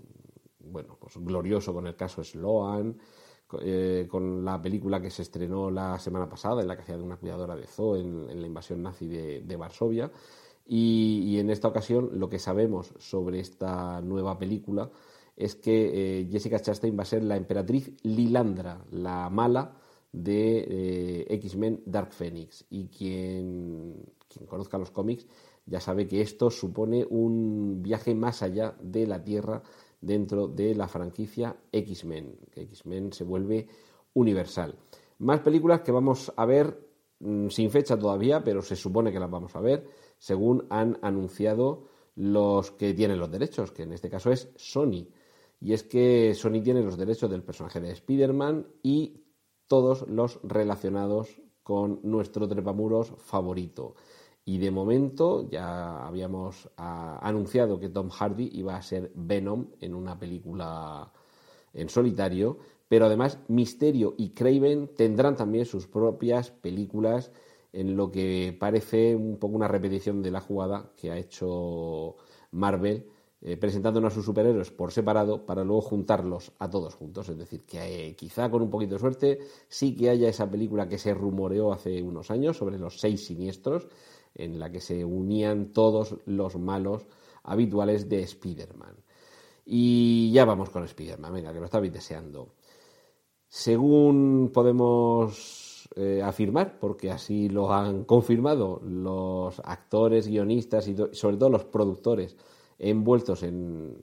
bueno, 0.58 0.96
pues 0.98 1.18
glorioso 1.18 1.74
con 1.74 1.86
el 1.86 1.94
caso 1.94 2.24
Sloan, 2.24 2.96
eh, 3.60 4.08
con 4.10 4.44
la 4.44 4.60
película 4.60 5.00
que 5.00 5.10
se 5.10 5.22
estrenó 5.22 5.70
la 5.70 5.98
semana 5.98 6.28
pasada, 6.28 6.62
en 6.62 6.68
la 6.68 6.74
que 6.74 6.82
hacía 6.82 6.96
de 6.96 7.02
una 7.02 7.18
cuidadora 7.18 7.54
de 7.54 7.66
zoo 7.66 7.96
en, 7.96 8.40
la 8.40 8.46
invasión 8.46 8.82
nazi 8.82 9.06
de 9.06 9.56
Varsovia. 9.56 10.10
Y, 10.66 11.38
en 11.38 11.50
esta 11.50 11.68
ocasión 11.68 12.10
lo 12.18 12.28
que 12.28 12.38
sabemos 12.38 12.94
sobre 12.98 13.40
esta 13.40 14.00
nueva 14.00 14.38
película 14.38 14.90
es 15.36 15.56
que 15.56 16.20
eh, 16.20 16.28
Jessica 16.30 16.60
Chastain 16.60 16.96
va 16.96 17.02
a 17.02 17.06
ser 17.06 17.24
la 17.24 17.36
emperatriz 17.36 17.92
Lilandra, 18.02 18.84
la 18.90 19.28
mala 19.28 19.76
de 20.12 20.58
eh, 20.58 21.26
X-Men 21.28 21.82
Dark 21.84 22.12
Phoenix. 22.12 22.64
Y 22.70 22.86
quien, 22.86 24.04
quien 24.28 24.46
conozca 24.46 24.78
los 24.78 24.90
cómics 24.90 25.26
ya 25.66 25.80
sabe 25.80 26.06
que 26.06 26.20
esto 26.20 26.50
supone 26.50 27.06
un 27.08 27.82
viaje 27.82 28.14
más 28.14 28.42
allá 28.42 28.76
de 28.80 29.06
la 29.06 29.22
Tierra 29.22 29.62
dentro 30.00 30.46
de 30.46 30.74
la 30.74 30.88
franquicia 30.88 31.56
X-Men, 31.72 32.36
que 32.50 32.62
X-Men 32.62 33.12
se 33.12 33.24
vuelve 33.24 33.66
universal. 34.12 34.76
Más 35.18 35.40
películas 35.40 35.80
que 35.80 35.92
vamos 35.92 36.32
a 36.36 36.44
ver 36.44 36.78
mm, 37.20 37.48
sin 37.48 37.70
fecha 37.70 37.98
todavía, 37.98 38.44
pero 38.44 38.62
se 38.62 38.76
supone 38.76 39.10
que 39.10 39.18
las 39.18 39.30
vamos 39.30 39.56
a 39.56 39.60
ver 39.60 39.84
según 40.18 40.66
han 40.70 40.98
anunciado 41.02 41.88
los 42.16 42.70
que 42.72 42.94
tienen 42.94 43.18
los 43.18 43.30
derechos, 43.30 43.72
que 43.72 43.82
en 43.82 43.92
este 43.92 44.08
caso 44.08 44.30
es 44.30 44.50
Sony. 44.56 45.08
Y 45.60 45.72
es 45.72 45.82
que 45.82 46.34
Sony 46.34 46.62
tiene 46.62 46.82
los 46.82 46.96
derechos 46.96 47.30
del 47.30 47.42
personaje 47.42 47.80
de 47.80 47.92
Spider-Man 47.92 48.66
y 48.82 49.24
todos 49.66 50.06
los 50.08 50.40
relacionados 50.42 51.40
con 51.62 52.00
nuestro 52.02 52.46
trepamuros 52.46 53.12
favorito. 53.16 53.94
Y 54.44 54.58
de 54.58 54.70
momento 54.70 55.48
ya 55.48 56.06
habíamos 56.06 56.68
ah, 56.76 57.18
anunciado 57.22 57.80
que 57.80 57.88
Tom 57.88 58.10
Hardy 58.10 58.50
iba 58.52 58.76
a 58.76 58.82
ser 58.82 59.10
Venom 59.14 59.68
en 59.80 59.94
una 59.94 60.18
película 60.18 61.10
en 61.72 61.88
solitario, 61.88 62.58
pero 62.86 63.06
además 63.06 63.38
Misterio 63.48 64.14
y 64.18 64.30
Craven 64.30 64.94
tendrán 64.94 65.34
también 65.34 65.64
sus 65.64 65.86
propias 65.86 66.50
películas 66.50 67.32
en 67.74 67.96
lo 67.96 68.10
que 68.10 68.56
parece 68.58 69.16
un 69.16 69.36
poco 69.38 69.56
una 69.56 69.68
repetición 69.68 70.22
de 70.22 70.30
la 70.30 70.40
jugada 70.40 70.92
que 70.96 71.10
ha 71.10 71.18
hecho 71.18 72.16
Marvel 72.52 73.08
eh, 73.46 73.58
presentándonos 73.58 74.12
a 74.12 74.14
sus 74.14 74.24
superhéroes 74.24 74.70
por 74.70 74.90
separado 74.90 75.44
para 75.44 75.64
luego 75.64 75.82
juntarlos 75.82 76.52
a 76.60 76.70
todos 76.70 76.94
juntos. 76.94 77.28
Es 77.28 77.36
decir, 77.36 77.66
que 77.66 78.08
eh, 78.08 78.16
quizá 78.16 78.50
con 78.50 78.62
un 78.62 78.70
poquito 78.70 78.94
de 78.94 79.00
suerte 79.00 79.38
sí 79.68 79.94
que 79.94 80.08
haya 80.08 80.30
esa 80.30 80.50
película 80.50 80.88
que 80.88 80.96
se 80.96 81.12
rumoreó 81.12 81.70
hace 81.70 82.00
unos 82.00 82.30
años 82.30 82.56
sobre 82.56 82.78
los 82.78 82.98
seis 82.98 83.26
siniestros, 83.26 83.86
en 84.34 84.58
la 84.58 84.70
que 84.70 84.80
se 84.80 85.04
unían 85.04 85.74
todos 85.74 86.16
los 86.24 86.56
malos 86.56 87.06
habituales 87.42 88.08
de 88.08 88.22
Spider-Man. 88.22 88.96
Y 89.66 90.32
ya 90.32 90.46
vamos 90.46 90.70
con 90.70 90.84
Spider-Man, 90.84 91.34
venga, 91.34 91.52
que 91.52 91.58
lo 91.58 91.66
estabais 91.66 91.92
deseando. 91.92 92.54
Según 93.48 94.50
podemos 94.54 95.63
eh, 95.96 96.22
afirmar, 96.22 96.78
porque 96.80 97.10
así 97.12 97.48
lo 97.48 97.72
han 97.72 98.04
confirmado 98.04 98.80
los 98.84 99.60
actores, 99.64 100.26
guionistas 100.26 100.88
y 100.88 100.96
sobre 101.12 101.36
todo 101.36 101.50
los 101.50 101.64
productores 101.64 102.36
envueltos 102.78 103.44
en, 103.44 104.02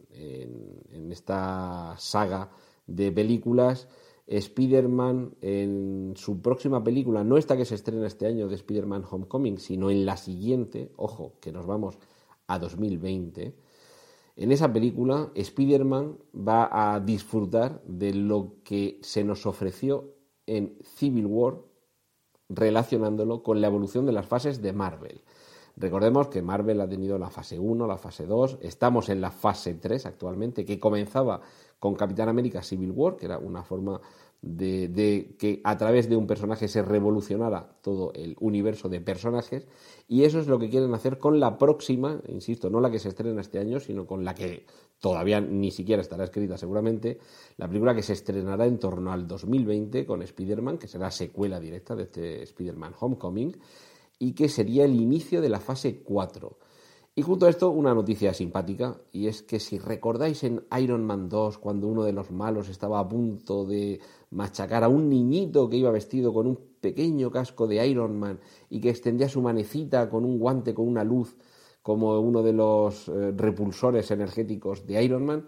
esta 1.11 1.95
saga 1.97 2.49
de 2.87 3.11
películas. 3.11 3.89
Spider-Man 4.25 5.35
en 5.41 6.13
su 6.15 6.41
próxima 6.41 6.81
película, 6.81 7.25
no 7.25 7.37
esta 7.37 7.57
que 7.57 7.65
se 7.65 7.75
estrena 7.75 8.07
este 8.07 8.25
año 8.25 8.47
de 8.47 8.55
Spider-Man 8.55 9.03
Homecoming, 9.09 9.57
sino 9.57 9.89
en 9.89 10.05
la 10.05 10.15
siguiente, 10.15 10.93
ojo, 10.95 11.33
que 11.41 11.51
nos 11.51 11.65
vamos 11.65 11.97
a 12.47 12.57
2020, 12.57 13.53
en 14.37 14.51
esa 14.53 14.71
película 14.71 15.31
Spider-Man 15.35 16.17
va 16.33 16.93
a 16.93 17.01
disfrutar 17.01 17.83
de 17.85 18.13
lo 18.13 18.53
que 18.63 18.99
se 19.01 19.25
nos 19.25 19.45
ofreció 19.45 20.15
en 20.47 20.77
Civil 20.81 21.25
War 21.25 21.70
relacionándolo 22.53 23.43
con 23.43 23.61
la 23.61 23.67
evolución 23.67 24.05
de 24.05 24.11
las 24.11 24.25
fases 24.25 24.61
de 24.61 24.73
Marvel. 24.73 25.21
Recordemos 25.77 26.27
que 26.27 26.41
Marvel 26.41 26.81
ha 26.81 26.89
tenido 26.89 27.17
la 27.17 27.29
fase 27.29 27.57
1, 27.57 27.87
la 27.87 27.97
fase 27.97 28.25
2, 28.25 28.57
estamos 28.61 29.09
en 29.09 29.21
la 29.21 29.31
fase 29.31 29.73
3 29.73 30.05
actualmente, 30.05 30.65
que 30.65 30.79
comenzaba 30.79 31.41
con 31.79 31.95
Capitán 31.95 32.29
América 32.29 32.61
Civil 32.61 32.91
War, 32.91 33.15
que 33.15 33.25
era 33.25 33.37
una 33.37 33.63
forma 33.63 34.01
de, 34.41 35.35
que 35.37 35.61
a 35.63 35.77
través 35.77 36.09
de 36.09 36.15
un 36.15 36.25
personaje 36.25 36.67
se 36.67 36.81
revolucionara 36.81 37.77
todo 37.81 38.11
el 38.13 38.35
universo 38.39 38.89
de 38.89 38.99
personajes, 38.99 39.67
y 40.07 40.23
eso 40.23 40.39
es 40.39 40.47
lo 40.47 40.57
que 40.57 40.69
quieren 40.69 40.93
hacer 40.93 41.19
con 41.19 41.39
la 41.39 41.57
próxima, 41.57 42.19
insisto, 42.27 42.69
no 42.69 42.81
la 42.81 42.89
que 42.89 42.99
se 42.99 43.09
estrena 43.09 43.41
este 43.41 43.59
año, 43.59 43.79
sino 43.79 44.05
con 44.05 44.25
la 44.25 44.33
que 44.33 44.65
todavía 44.99 45.41
ni 45.41 45.71
siquiera 45.71 46.01
estará 46.01 46.23
escrita 46.23 46.57
seguramente, 46.57 47.19
la 47.57 47.67
película 47.67 47.93
que 47.93 48.03
se 48.03 48.13
estrenará 48.13 48.65
en 48.65 48.79
torno 48.79 49.11
al 49.11 49.27
2020 49.27 50.05
con 50.05 50.21
Spider-Man, 50.21 50.77
que 50.77 50.87
será 50.87 51.11
secuela 51.11 51.59
directa 51.59 51.95
de 51.95 52.03
este 52.03 52.43
Spider-Man 52.43 52.93
Homecoming 52.99 53.55
y 54.19 54.33
que 54.33 54.49
sería 54.49 54.85
el 54.85 54.95
inicio 54.95 55.41
de 55.41 55.49
la 55.49 55.59
fase 55.59 56.01
4. 56.03 56.57
Y 57.13 57.23
junto 57.23 57.45
a 57.45 57.49
esto, 57.49 57.71
una 57.71 57.93
noticia 57.93 58.33
simpática, 58.33 59.01
y 59.11 59.27
es 59.27 59.41
que 59.41 59.59
si 59.59 59.77
recordáis 59.79 60.43
en 60.45 60.63
Iron 60.79 61.03
Man 61.05 61.27
2, 61.27 61.57
cuando 61.57 61.87
uno 61.87 62.03
de 62.03 62.13
los 62.13 62.31
malos 62.31 62.69
estaba 62.69 62.99
a 62.99 63.09
punto 63.09 63.65
de 63.65 63.99
machacar 64.31 64.83
a 64.83 64.89
un 64.89 65.09
niñito 65.09 65.69
que 65.69 65.77
iba 65.77 65.91
vestido 65.91 66.33
con 66.33 66.47
un 66.47 66.57
pequeño 66.79 67.31
casco 67.31 67.67
de 67.67 67.85
Iron 67.87 68.19
Man 68.19 68.39
y 68.69 68.81
que 68.81 68.89
extendía 68.89 69.29
su 69.29 69.41
manecita 69.41 70.09
con 70.09 70.25
un 70.25 70.39
guante 70.39 70.73
con 70.73 70.87
una 70.87 71.03
luz, 71.03 71.37
como 71.81 72.19
uno 72.19 72.41
de 72.43 72.53
los 72.53 73.07
eh, 73.09 73.31
repulsores 73.35 74.09
energéticos 74.11 74.85
de 74.85 75.03
Iron 75.03 75.25
Man, 75.25 75.45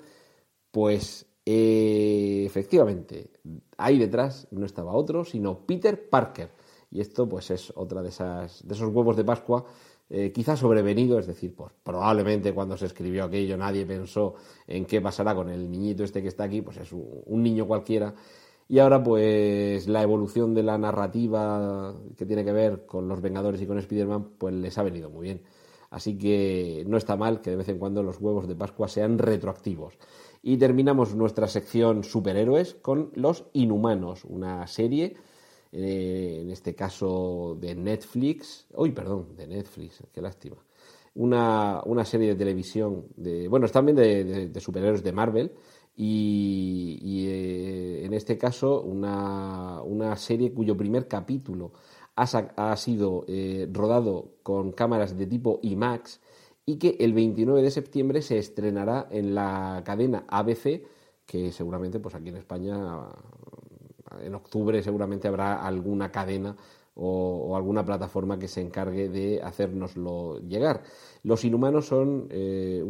pues 0.71 1.25
eh, 1.45 2.43
efectivamente, 2.45 3.31
ahí 3.77 3.97
detrás 3.97 4.47
no 4.51 4.65
estaba 4.65 4.93
otro, 4.93 5.25
sino 5.25 5.65
Peter 5.65 6.09
Parker 6.09 6.51
y 6.91 7.01
esto 7.01 7.27
pues 7.27 7.51
es 7.51 7.73
otra 7.75 8.01
de, 8.01 8.09
esas, 8.09 8.65
de 8.67 8.73
esos 8.73 8.93
huevos 8.93 9.17
de 9.17 9.23
Pascua 9.23 9.65
eh, 10.09 10.31
quizás 10.31 10.59
sobrevenido, 10.59 11.17
es 11.17 11.25
decir, 11.25 11.55
pues 11.55 11.71
probablemente 11.81 12.53
cuando 12.53 12.77
se 12.77 12.85
escribió 12.85 13.23
aquello 13.23 13.57
nadie 13.57 13.83
pensó 13.85 14.35
en 14.67 14.85
qué 14.85 15.01
pasará 15.01 15.33
con 15.33 15.49
el 15.49 15.71
niñito 15.71 16.03
este 16.03 16.21
que 16.21 16.27
está 16.27 16.43
aquí, 16.43 16.61
pues 16.61 16.77
es 16.77 16.91
un, 16.91 17.41
niño 17.41 17.65
cualquiera. 17.65 18.13
Y 18.67 18.79
ahora 18.79 19.03
pues 19.03 19.87
la 19.87 20.01
evolución 20.01 20.53
de 20.53 20.63
la 20.63 20.77
narrativa 20.77 21.93
que 22.17 22.25
tiene 22.25 22.45
que 22.45 22.51
ver 22.51 22.85
con 22.85 23.07
los 23.07 23.21
Vengadores 23.21 23.61
y 23.61 23.67
con 23.67 23.77
Spider-Man 23.77 24.31
pues 24.37 24.53
les 24.53 24.77
ha 24.77 24.83
venido 24.83 25.09
muy 25.09 25.23
bien. 25.23 25.41
Así 25.89 26.17
que 26.17 26.83
no 26.87 26.97
está 26.97 27.15
mal 27.15 27.41
que 27.41 27.51
de 27.51 27.57
vez 27.57 27.69
en 27.69 27.77
cuando 27.77 28.01
los 28.01 28.19
huevos 28.19 28.47
de 28.47 28.55
Pascua 28.55 28.87
sean 28.87 29.19
retroactivos. 29.19 29.97
Y 30.41 30.57
terminamos 30.57 31.15
nuestra 31.15 31.47
sección 31.47 32.03
superhéroes 32.03 32.73
con 32.75 33.11
Los 33.13 33.45
Inhumanos, 33.53 34.25
una 34.25 34.65
serie 34.67 35.15
eh, 35.75 36.37
en 36.41 36.51
este 36.51 36.75
caso 36.75 37.57
de 37.59 37.73
Netflix, 37.73 38.67
uy, 38.75 38.91
perdón, 38.91 39.35
de 39.35 39.47
Netflix, 39.47 40.03
qué 40.13 40.21
lástima, 40.21 40.57
una, 41.15 42.05
serie 42.05 42.29
de 42.29 42.35
televisión, 42.35 43.07
de, 43.15 43.47
bueno, 43.47 43.67
también 43.69 43.95
de, 43.95 44.59
superhéroes 44.59 45.01
de 45.03 45.11
Marvel, 45.11 45.51
y, 45.95 47.25
eh, 47.27 48.05
en 48.05 48.13
este 48.13 48.37
caso 48.37 48.81
una, 48.81 50.15
serie 50.17 50.53
cuyo 50.53 50.75
primer 50.75 51.07
capítulo 51.07 51.71
ha, 52.15 52.75
sido 52.77 53.25
eh, 53.27 53.67
rodado 53.71 54.35
con 54.43 54.71
cámaras 54.71 55.17
de 55.17 55.25
tipo 55.27 55.59
IMAX 55.63 56.19
y 56.65 56.77
que 56.77 56.97
el 56.99 57.13
29 57.13 57.61
de 57.61 57.71
septiembre 57.71 58.21
se 58.21 58.37
estrenará 58.37 59.07
en 59.11 59.35
la 59.35 59.81
cadena 59.85 60.25
ABC, 60.27 60.83
que 61.25 61.51
seguramente 61.51 61.99
pues 61.99 62.15
aquí 62.15 62.29
en 62.29 62.37
España 62.37 63.09
en 64.21 64.35
octubre 64.35 64.81
seguramente 64.83 65.27
habrá 65.27 65.65
alguna 65.65 66.11
cadena 66.11 66.55
o, 66.95 67.55
alguna 67.55 67.83
plataforma 67.83 68.37
que 68.37 68.47
se 68.47 68.61
encargue 68.61 69.09
de 69.09 69.41
hacérnoslo 69.41 70.39
llegar. 70.41 70.83
Los 71.23 71.43
inhumanos 71.43 71.87
son, 71.87 72.27
eh, 72.29 72.83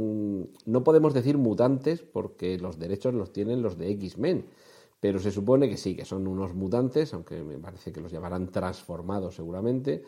no 0.65 0.83
podemos 0.83 1.13
decir 1.13 1.37
mutantes 1.37 2.01
porque 2.01 2.57
los 2.57 2.79
derechos 2.79 3.13
los 3.13 3.31
tienen 3.31 3.61
los 3.61 3.77
de 3.77 3.91
X-Men, 3.91 4.45
pero 4.99 5.19
se 5.19 5.31
supone 5.31 5.69
que 5.69 5.77
sí, 5.77 5.95
que 5.95 6.05
son 6.05 6.27
unos 6.27 6.53
mutantes, 6.53 7.13
aunque 7.13 7.43
me 7.43 7.57
parece 7.57 7.91
que 7.91 8.01
los 8.01 8.11
llamarán 8.11 8.51
transformados 8.51 9.35
seguramente. 9.35 10.03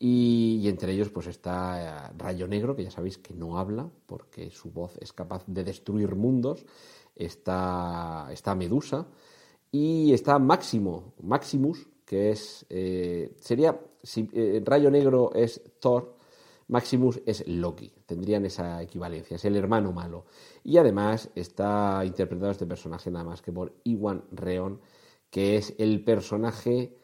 Y, 0.00 0.62
entre 0.68 0.92
ellos 0.92 1.10
pues 1.10 1.26
está 1.26 2.08
eh, 2.08 2.12
Rayo 2.16 2.46
Negro, 2.46 2.76
que 2.76 2.84
ya 2.84 2.90
sabéis 2.90 3.18
que 3.18 3.34
no 3.34 3.58
habla 3.58 3.90
porque 4.06 4.50
su 4.50 4.70
voz 4.70 4.96
es 5.00 5.12
capaz 5.12 5.44
de 5.46 5.64
destruir 5.64 6.14
mundos. 6.14 6.64
Está, 7.16 8.28
está 8.32 8.54
Medusa, 8.54 9.08
y 9.70 10.12
está 10.12 10.38
Máximo, 10.38 11.12
Maximus, 11.22 11.86
que 12.04 12.30
es, 12.30 12.64
eh, 12.70 13.34
sería, 13.38 13.78
si 14.02 14.28
eh, 14.32 14.62
Rayo 14.64 14.90
Negro 14.90 15.32
es 15.34 15.60
Thor, 15.78 16.14
Maximus 16.68 17.20
es 17.24 17.46
Loki, 17.48 17.90
tendrían 18.04 18.44
esa 18.44 18.82
equivalencia, 18.82 19.36
es 19.36 19.44
el 19.46 19.56
hermano 19.56 19.92
malo. 19.92 20.26
Y 20.62 20.76
además 20.76 21.30
está 21.34 22.02
interpretado 22.04 22.52
este 22.52 22.66
personaje 22.66 23.10
nada 23.10 23.24
más 23.24 23.40
que 23.40 23.52
por 23.52 23.74
Iwan 23.84 24.24
Reon, 24.32 24.80
que 25.30 25.56
es 25.56 25.74
el 25.78 26.04
personaje 26.04 26.96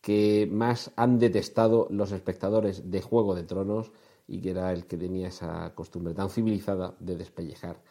que 0.00 0.48
más 0.50 0.92
han 0.96 1.18
detestado 1.18 1.88
los 1.90 2.12
espectadores 2.12 2.90
de 2.90 3.02
Juego 3.02 3.34
de 3.34 3.44
Tronos 3.44 3.92
y 4.26 4.40
que 4.40 4.50
era 4.50 4.72
el 4.72 4.86
que 4.86 4.98
tenía 4.98 5.28
esa 5.28 5.74
costumbre 5.74 6.14
tan 6.14 6.28
civilizada 6.28 6.94
de 7.00 7.16
despellejar 7.16 7.82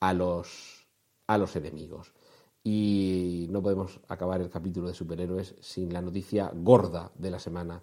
a 0.00 0.14
los, 0.14 0.86
a 1.26 1.36
los 1.36 1.54
enemigos. 1.54 2.14
Y 2.64 3.46
no 3.50 3.62
podemos 3.62 4.00
acabar 4.08 4.40
el 4.40 4.50
capítulo 4.50 4.88
de 4.88 4.94
superhéroes 4.94 5.54
sin 5.60 5.92
la 5.92 6.00
noticia 6.00 6.50
gorda 6.54 7.12
de 7.14 7.30
la 7.30 7.38
semana. 7.38 7.82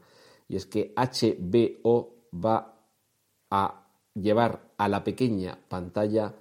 Y 0.49 0.55
es 0.55 0.65
que 0.65 0.93
HBO 0.97 2.22
va 2.33 2.75
a 3.49 3.87
llevar 4.13 4.69
a 4.77 4.87
la 4.87 5.03
pequeña 5.03 5.59
pantalla 5.67 6.33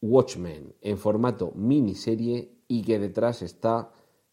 Watchmen 0.00 0.74
en 0.80 0.98
formato 0.98 1.52
miniserie 1.54 2.50
y 2.66 2.82
que 2.82 2.98
detrás 2.98 3.42
está 3.42 3.92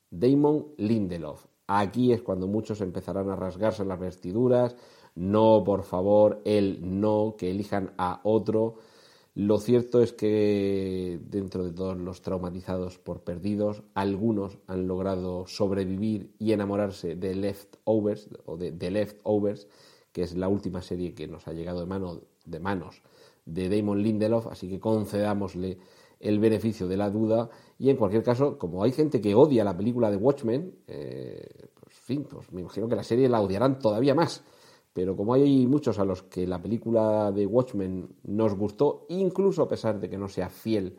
Damon 0.09 0.67
Lindelof. 0.77 1.45
Aquí 1.67 2.11
es 2.11 2.21
cuando 2.21 2.47
muchos 2.47 2.81
empezarán 2.81 3.29
a 3.29 3.35
rasgarse 3.35 3.85
las 3.85 3.99
vestiduras. 3.99 4.75
No, 5.13 5.63
por 5.63 5.83
favor, 5.83 6.41
él 6.45 6.79
no, 6.81 7.35
que 7.37 7.51
elijan 7.51 7.93
a 7.97 8.21
otro. 8.23 8.77
Lo 9.35 9.59
cierto 9.59 10.01
es 10.01 10.11
que 10.11 11.19
dentro 11.29 11.63
de 11.63 11.71
todos 11.71 11.97
los 11.97 12.21
traumatizados 12.21 12.97
por 12.97 13.21
perdidos, 13.21 13.83
algunos 13.93 14.57
han 14.65 14.87
logrado 14.87 15.45
sobrevivir 15.45 16.33
y 16.39 16.51
enamorarse 16.51 17.15
de 17.15 17.35
Leftovers 17.35 18.29
o 18.45 18.57
de 18.57 18.71
The 18.71 18.91
Leftovers, 18.91 19.67
que 20.11 20.23
es 20.23 20.35
la 20.35 20.47
última 20.47 20.81
serie 20.81 21.13
que 21.13 21.27
nos 21.27 21.47
ha 21.47 21.53
llegado 21.53 21.85
de, 21.85 22.21
de 22.45 22.59
manos 22.59 23.01
de 23.45 23.69
Damon 23.69 24.01
Lindelof, 24.01 24.47
así 24.47 24.69
que 24.69 24.79
concedámosle 24.79 25.77
el 26.19 26.39
beneficio 26.39 26.87
de 26.87 26.97
la 26.97 27.09
duda 27.09 27.49
y 27.77 27.89
en 27.89 27.97
cualquier 27.97 28.23
caso, 28.23 28.57
como 28.57 28.83
hay 28.83 28.91
gente 28.91 29.21
que 29.21 29.35
odia 29.35 29.63
la 29.63 29.75
película 29.75 30.11
de 30.11 30.17
Watchmen, 30.17 30.75
eh, 30.87 31.47
pues, 31.79 31.95
fin, 31.95 32.25
pues 32.29 32.51
me 32.51 32.61
imagino 32.61 32.89
que 32.89 32.95
la 32.95 33.03
serie 33.03 33.29
la 33.29 33.41
odiarán 33.41 33.79
todavía 33.79 34.13
más. 34.13 34.43
Pero 34.91 35.15
como 35.15 35.33
hay 35.33 35.65
muchos 35.67 35.99
a 35.99 36.03
los 36.03 36.23
que 36.23 36.45
la 36.45 36.61
película 36.61 37.31
de 37.31 37.45
Watchmen 37.45 38.15
nos 38.23 38.55
gustó, 38.55 39.05
incluso 39.09 39.61
a 39.61 39.67
pesar 39.67 39.99
de 39.99 40.09
que 40.09 40.17
no 40.17 40.27
sea 40.27 40.49
fiel 40.49 40.97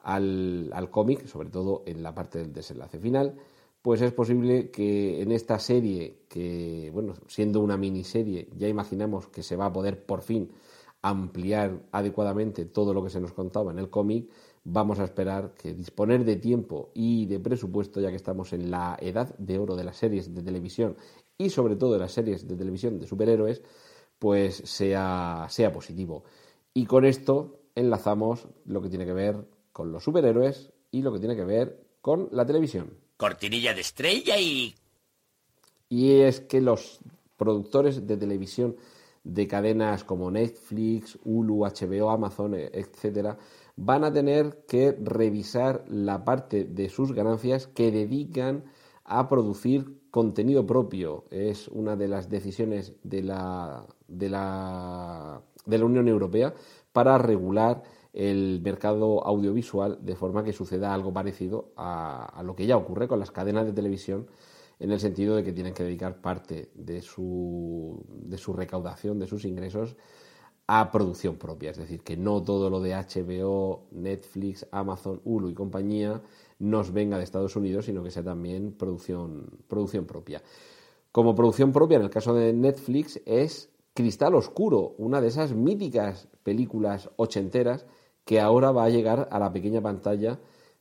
al, 0.00 0.70
al 0.72 0.90
cómic, 0.90 1.26
sobre 1.26 1.50
todo 1.50 1.82
en 1.86 2.02
la 2.02 2.14
parte 2.14 2.38
del 2.38 2.52
desenlace 2.52 2.98
final, 2.98 3.36
pues 3.82 4.00
es 4.02 4.12
posible 4.12 4.70
que 4.70 5.22
en 5.22 5.32
esta 5.32 5.58
serie, 5.58 6.24
que, 6.28 6.90
bueno, 6.92 7.14
siendo 7.26 7.60
una 7.60 7.76
miniserie, 7.76 8.48
ya 8.56 8.68
imaginamos 8.68 9.28
que 9.28 9.42
se 9.42 9.56
va 9.56 9.66
a 9.66 9.72
poder 9.72 10.04
por 10.04 10.22
fin 10.22 10.50
ampliar 11.02 11.82
adecuadamente 11.92 12.64
todo 12.64 12.92
lo 12.92 13.02
que 13.04 13.10
se 13.10 13.20
nos 13.20 13.32
contaba 13.32 13.70
en 13.72 13.78
el 13.78 13.88
cómic, 13.88 14.30
vamos 14.64 14.98
a 14.98 15.04
esperar 15.04 15.54
que 15.54 15.74
disponer 15.74 16.24
de 16.24 16.36
tiempo 16.36 16.90
y 16.94 17.26
de 17.26 17.40
presupuesto, 17.40 18.00
ya 18.00 18.10
que 18.10 18.16
estamos 18.16 18.52
en 18.52 18.70
la 18.70 18.96
edad 19.00 19.34
de 19.38 19.58
oro 19.58 19.76
de 19.76 19.84
las 19.84 19.96
series 19.96 20.34
de 20.34 20.42
televisión 20.42 20.96
y 21.38 21.50
sobre 21.50 21.76
todo 21.76 21.92
de 21.92 22.00
las 22.00 22.12
series 22.12 22.46
de 22.46 22.56
televisión 22.56 22.98
de 22.98 23.06
superhéroes, 23.06 23.62
pues 24.18 24.56
sea, 24.56 25.46
sea 25.48 25.72
positivo. 25.72 26.24
Y 26.74 26.86
con 26.86 27.04
esto 27.04 27.60
enlazamos 27.74 28.48
lo 28.64 28.82
que 28.82 28.88
tiene 28.88 29.06
que 29.06 29.12
ver 29.12 29.46
con 29.72 29.92
los 29.92 30.02
superhéroes 30.04 30.72
y 30.90 31.02
lo 31.02 31.12
que 31.12 31.20
tiene 31.20 31.36
que 31.36 31.44
ver 31.44 31.86
con 32.00 32.28
la 32.32 32.44
televisión. 32.44 33.07
Cortinilla 33.18 33.74
de 33.74 33.82
estrella 33.82 34.38
y... 34.38 34.74
Y 35.90 36.20
es 36.20 36.40
que 36.40 36.60
los 36.60 37.00
productores 37.36 38.06
de 38.06 38.16
televisión 38.16 38.76
de 39.24 39.48
cadenas 39.48 40.04
como 40.04 40.30
Netflix, 40.30 41.18
Hulu, 41.24 41.64
HBO, 41.64 42.10
Amazon, 42.10 42.54
etcétera, 42.54 43.36
van 43.76 44.04
a 44.04 44.12
tener 44.12 44.64
que 44.68 44.96
revisar 45.00 45.84
la 45.88 46.24
parte 46.24 46.64
de 46.64 46.88
sus 46.88 47.12
ganancias 47.12 47.66
que 47.66 47.90
dedican 47.90 48.64
a 49.04 49.28
producir 49.28 49.98
contenido 50.10 50.66
propio. 50.66 51.24
Es 51.30 51.68
una 51.68 51.96
de 51.96 52.08
las 52.08 52.28
decisiones 52.28 52.94
de 53.02 53.22
la, 53.22 53.84
de 54.06 54.28
la, 54.28 55.42
de 55.66 55.78
la 55.78 55.84
Unión 55.84 56.06
Europea 56.08 56.54
para 56.92 57.18
regular 57.18 57.82
el 58.18 58.60
mercado 58.60 59.24
audiovisual 59.24 59.98
de 60.02 60.16
forma 60.16 60.42
que 60.42 60.52
suceda 60.52 60.92
algo 60.92 61.12
parecido 61.12 61.70
a, 61.76 62.24
a 62.24 62.42
lo 62.42 62.56
que 62.56 62.66
ya 62.66 62.76
ocurre 62.76 63.06
con 63.06 63.20
las 63.20 63.30
cadenas 63.30 63.64
de 63.64 63.72
televisión 63.72 64.26
en 64.80 64.90
el 64.90 64.98
sentido 64.98 65.36
de 65.36 65.44
que 65.44 65.52
tienen 65.52 65.72
que 65.72 65.84
dedicar 65.84 66.20
parte 66.20 66.70
de 66.74 67.00
su, 67.00 68.04
de 68.08 68.36
su 68.36 68.52
recaudación, 68.52 69.20
de 69.20 69.28
sus 69.28 69.44
ingresos, 69.44 69.96
a 70.66 70.90
producción 70.90 71.36
propia. 71.36 71.70
Es 71.70 71.78
decir, 71.78 72.02
que 72.02 72.16
no 72.16 72.42
todo 72.42 72.70
lo 72.70 72.80
de 72.80 72.94
HBO, 72.94 73.86
Netflix, 73.92 74.66
Amazon, 74.72 75.20
Hulu 75.24 75.50
y 75.50 75.54
compañía 75.54 76.20
nos 76.58 76.92
venga 76.92 77.18
de 77.18 77.24
Estados 77.24 77.54
Unidos, 77.54 77.86
sino 77.86 78.02
que 78.02 78.10
sea 78.10 78.24
también 78.24 78.72
producción, 78.72 79.46
producción 79.68 80.06
propia. 80.06 80.42
Como 81.12 81.36
producción 81.36 81.72
propia, 81.72 81.96
en 81.96 82.02
el 82.02 82.10
caso 82.10 82.34
de 82.34 82.52
Netflix, 82.52 83.20
es 83.26 83.70
Cristal 83.94 84.34
Oscuro, 84.34 84.94
una 84.98 85.20
de 85.20 85.28
esas 85.28 85.54
míticas 85.54 86.28
películas 86.42 87.10
ochenteras 87.16 87.86
que 88.28 88.38
ahora 88.38 88.72
va 88.72 88.84
a 88.84 88.90
llegar 88.90 89.28
a 89.32 89.38
la 89.38 89.50
pequeña 89.50 89.80
pantalla 89.80 90.38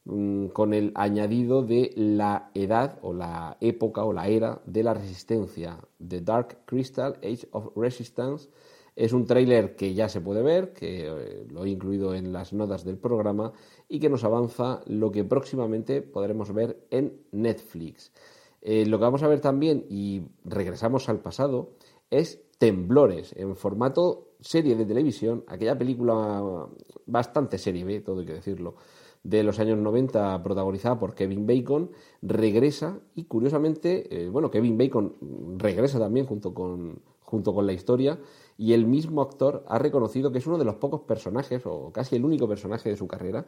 Mm, 0.10 0.48
con 0.48 0.74
el 0.74 0.94
añadido 0.96 1.64
de 1.64 1.92
la 1.98 2.50
edad 2.54 2.98
o 3.02 3.14
la 3.14 3.58
época 3.60 4.06
o 4.06 4.14
la 4.14 4.30
era 4.30 4.62
de 4.66 4.82
la 4.82 4.94
resistencia. 4.94 5.80
The 6.00 6.22
Dark 6.22 6.60
Crystal 6.66 7.18
Age 7.18 7.50
of 7.52 7.76
Resistance 7.76 8.48
es 8.96 9.12
un 9.12 9.26
tráiler 9.26 9.76
que 9.76 9.94
ya 9.94 10.08
se 10.08 10.22
puede 10.22 10.42
ver, 10.44 10.72
que 10.72 11.08
eh, 11.08 11.46
lo 11.50 11.66
he 11.66 11.70
incluido 11.72 12.16
en 12.16 12.32
las 12.32 12.54
notas 12.54 12.86
del 12.86 12.98
programa 12.98 13.52
y 13.90 14.00
que 14.00 14.08
nos 14.08 14.24
avanza 14.24 14.80
lo 14.86 15.12
que 15.12 15.26
próximamente 15.26 16.02
podremos 16.02 16.54
ver 16.54 16.88
en 16.90 17.20
Netflix. 17.34 18.14
Eh, 18.62 18.86
lo 18.86 19.00
que 19.00 19.04
vamos 19.04 19.24
a 19.24 19.28
ver 19.28 19.42
también, 19.42 19.86
y 19.90 20.22
regresamos 20.46 21.10
al 21.10 21.20
pasado, 21.20 21.72
es 22.10 22.42
Temblores, 22.60 23.36
en 23.36 23.58
formato 23.58 24.27
serie 24.40 24.76
de 24.76 24.86
televisión, 24.86 25.44
aquella 25.48 25.78
película 25.78 26.68
bastante 27.06 27.58
serie 27.58 27.84
B, 27.84 28.02
todo 28.02 28.20
hay 28.20 28.26
que 28.26 28.34
decirlo, 28.34 28.76
de 29.24 29.44
los 29.44 29.60
años 29.60 29.78
90 29.78 30.42
protagonizada 30.44 31.00
por 31.00 31.14
Kevin 31.14 31.46
Bacon, 31.46 31.92
regresa 32.22 33.00
y 33.16 33.26
curiosamente, 33.26 34.24
eh, 34.24 34.30
bueno, 34.30 34.50
Kevin 34.50 34.78
Bacon 34.78 35.16
regresa 35.58 36.00
también 36.00 36.26
junto 36.26 36.54
con, 36.54 37.02
junto 37.22 37.54
con 37.54 37.66
la 37.68 37.74
historia 37.74 38.20
y 38.58 38.74
el 38.74 38.86
mismo 38.86 39.22
actor 39.22 39.66
ha 39.68 39.80
reconocido 39.80 40.32
que 40.32 40.38
es 40.38 40.48
uno 40.48 40.58
de 40.58 40.66
los 40.66 40.76
pocos 40.76 41.02
personajes, 41.02 41.62
o 41.66 41.92
casi 41.92 42.16
el 42.16 42.26
único 42.26 42.48
personaje 42.48 42.90
de 42.90 42.96
su 42.96 43.08
carrera, 43.08 43.46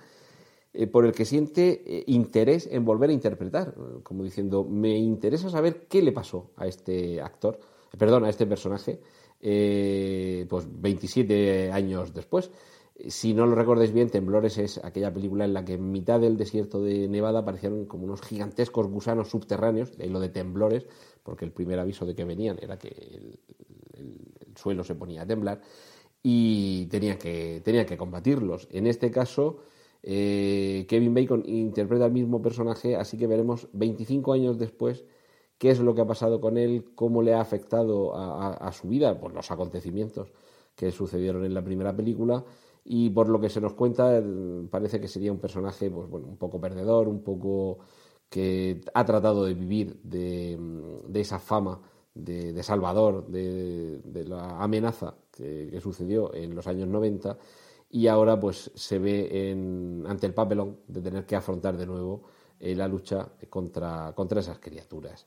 eh, 0.73 0.85
por 0.85 1.05
el 1.05 1.13
que 1.13 1.25
siente 1.25 1.81
eh, 1.85 2.03
interés 2.07 2.67
en 2.71 2.83
volver 2.83 3.09
a 3.09 3.13
interpretar, 3.13 3.73
como 4.03 4.23
diciendo, 4.23 4.65
me 4.65 4.97
interesa 4.97 5.49
saber 5.49 5.87
qué 5.87 6.01
le 6.01 6.11
pasó 6.11 6.51
a 6.57 6.67
este 6.67 7.21
actor, 7.21 7.57
perdón, 7.97 8.25
a 8.25 8.29
este 8.29 8.45
personaje, 8.45 8.99
pues 9.39 10.67
27 10.69 11.71
años 11.71 12.13
después. 12.13 12.51
Si 13.07 13.33
no 13.33 13.45
lo 13.45 13.55
recordáis 13.55 13.93
bien, 13.93 14.09
Temblores 14.09 14.57
es 14.57 14.83
aquella 14.83 15.13
película 15.13 15.45
en 15.45 15.53
la 15.53 15.63
que 15.63 15.75
en 15.75 15.89
mitad 15.89 16.19
del 16.19 16.35
desierto 16.35 16.81
de 16.81 17.07
Nevada 17.07 17.39
aparecieron 17.39 17.85
como 17.85 18.03
unos 18.03 18.21
gigantescos 18.21 18.87
gusanos 18.87 19.29
subterráneos, 19.29 19.95
de 19.95 20.03
ahí 20.03 20.09
lo 20.09 20.19
de 20.19 20.27
temblores, 20.27 20.85
porque 21.23 21.45
el 21.45 21.51
primer 21.51 21.79
aviso 21.79 22.05
de 22.05 22.13
que 22.13 22.25
venían 22.25 22.57
era 22.61 22.77
que 22.77 22.89
el, 22.89 23.39
suelo 24.55 24.83
se 24.83 24.95
ponía 24.95 25.21
a 25.21 25.25
temblar 25.25 25.61
y 26.21 26.87
tenía 26.87 27.17
que, 27.17 27.61
que 27.63 27.97
combatirlos. 27.97 28.67
En 28.69 28.85
este 28.85 29.09
caso, 29.09 29.61
eh, 30.03 30.85
Kevin 30.89 31.13
Bacon 31.13 31.43
interpreta 31.45 32.03
al 32.03 32.11
mismo 32.11 32.41
personaje, 32.41 32.97
así 32.97 33.17
que 33.17 33.27
veremos 33.27 33.69
25 33.71 34.33
años 34.33 34.59
después 34.59 35.05
qué 35.59 35.69
es 35.69 35.79
lo 35.79 35.93
que 35.93 36.01
ha 36.01 36.07
pasado 36.07 36.41
con 36.41 36.57
él, 36.57 36.85
cómo 36.95 37.21
le 37.21 37.35
ha 37.35 37.41
afectado 37.41 38.15
a, 38.15 38.53
a 38.53 38.71
su 38.71 38.87
vida 38.87 39.19
por 39.19 39.33
los 39.33 39.51
acontecimientos 39.51 40.33
que 40.75 40.91
sucedieron 40.91 41.45
en 41.45 41.53
la 41.53 41.63
primera 41.63 41.95
película 41.95 42.43
y 42.83 43.09
por 43.11 43.29
lo 43.29 43.39
que 43.39 43.49
se 43.49 43.61
nos 43.61 43.73
cuenta 43.73 44.23
parece 44.71 44.99
que 44.99 45.07
sería 45.07 45.31
un 45.31 45.39
personaje 45.39 45.91
pues 45.91 46.09
bueno 46.09 46.27
un 46.27 46.37
poco 46.37 46.59
perdedor 46.59 47.07
un 47.07 47.21
poco 47.21 47.79
que 48.29 48.81
ha 48.93 49.05
tratado 49.05 49.45
de 49.45 49.53
vivir 49.53 49.99
de, 50.03 50.57
esa 51.13 51.39
fama 51.39 51.81
de, 52.13 52.61
salvador 52.63 53.27
de, 53.27 54.23
la 54.25 54.61
amenaza 54.61 55.15
que, 55.31 55.79
sucedió 55.81 56.33
en 56.33 56.55
los 56.55 56.67
años 56.67 56.87
90 56.87 57.37
y 57.91 58.07
ahora 58.07 58.39
pues 58.39 58.71
se 58.75 58.99
ve 58.99 59.51
en, 59.51 60.03
ante 60.07 60.27
el 60.27 60.33
papelón 60.33 60.77
de 60.87 61.01
tener 61.01 61.25
que 61.25 61.35
afrontar 61.35 61.75
de 61.75 61.87
nuevo 61.87 62.23
eh, 62.59 62.75
la 62.75 62.87
lucha 62.87 63.27
contra, 63.49 64.13
contra 64.13 64.41
esas 64.41 64.59
criaturas. 64.59 65.25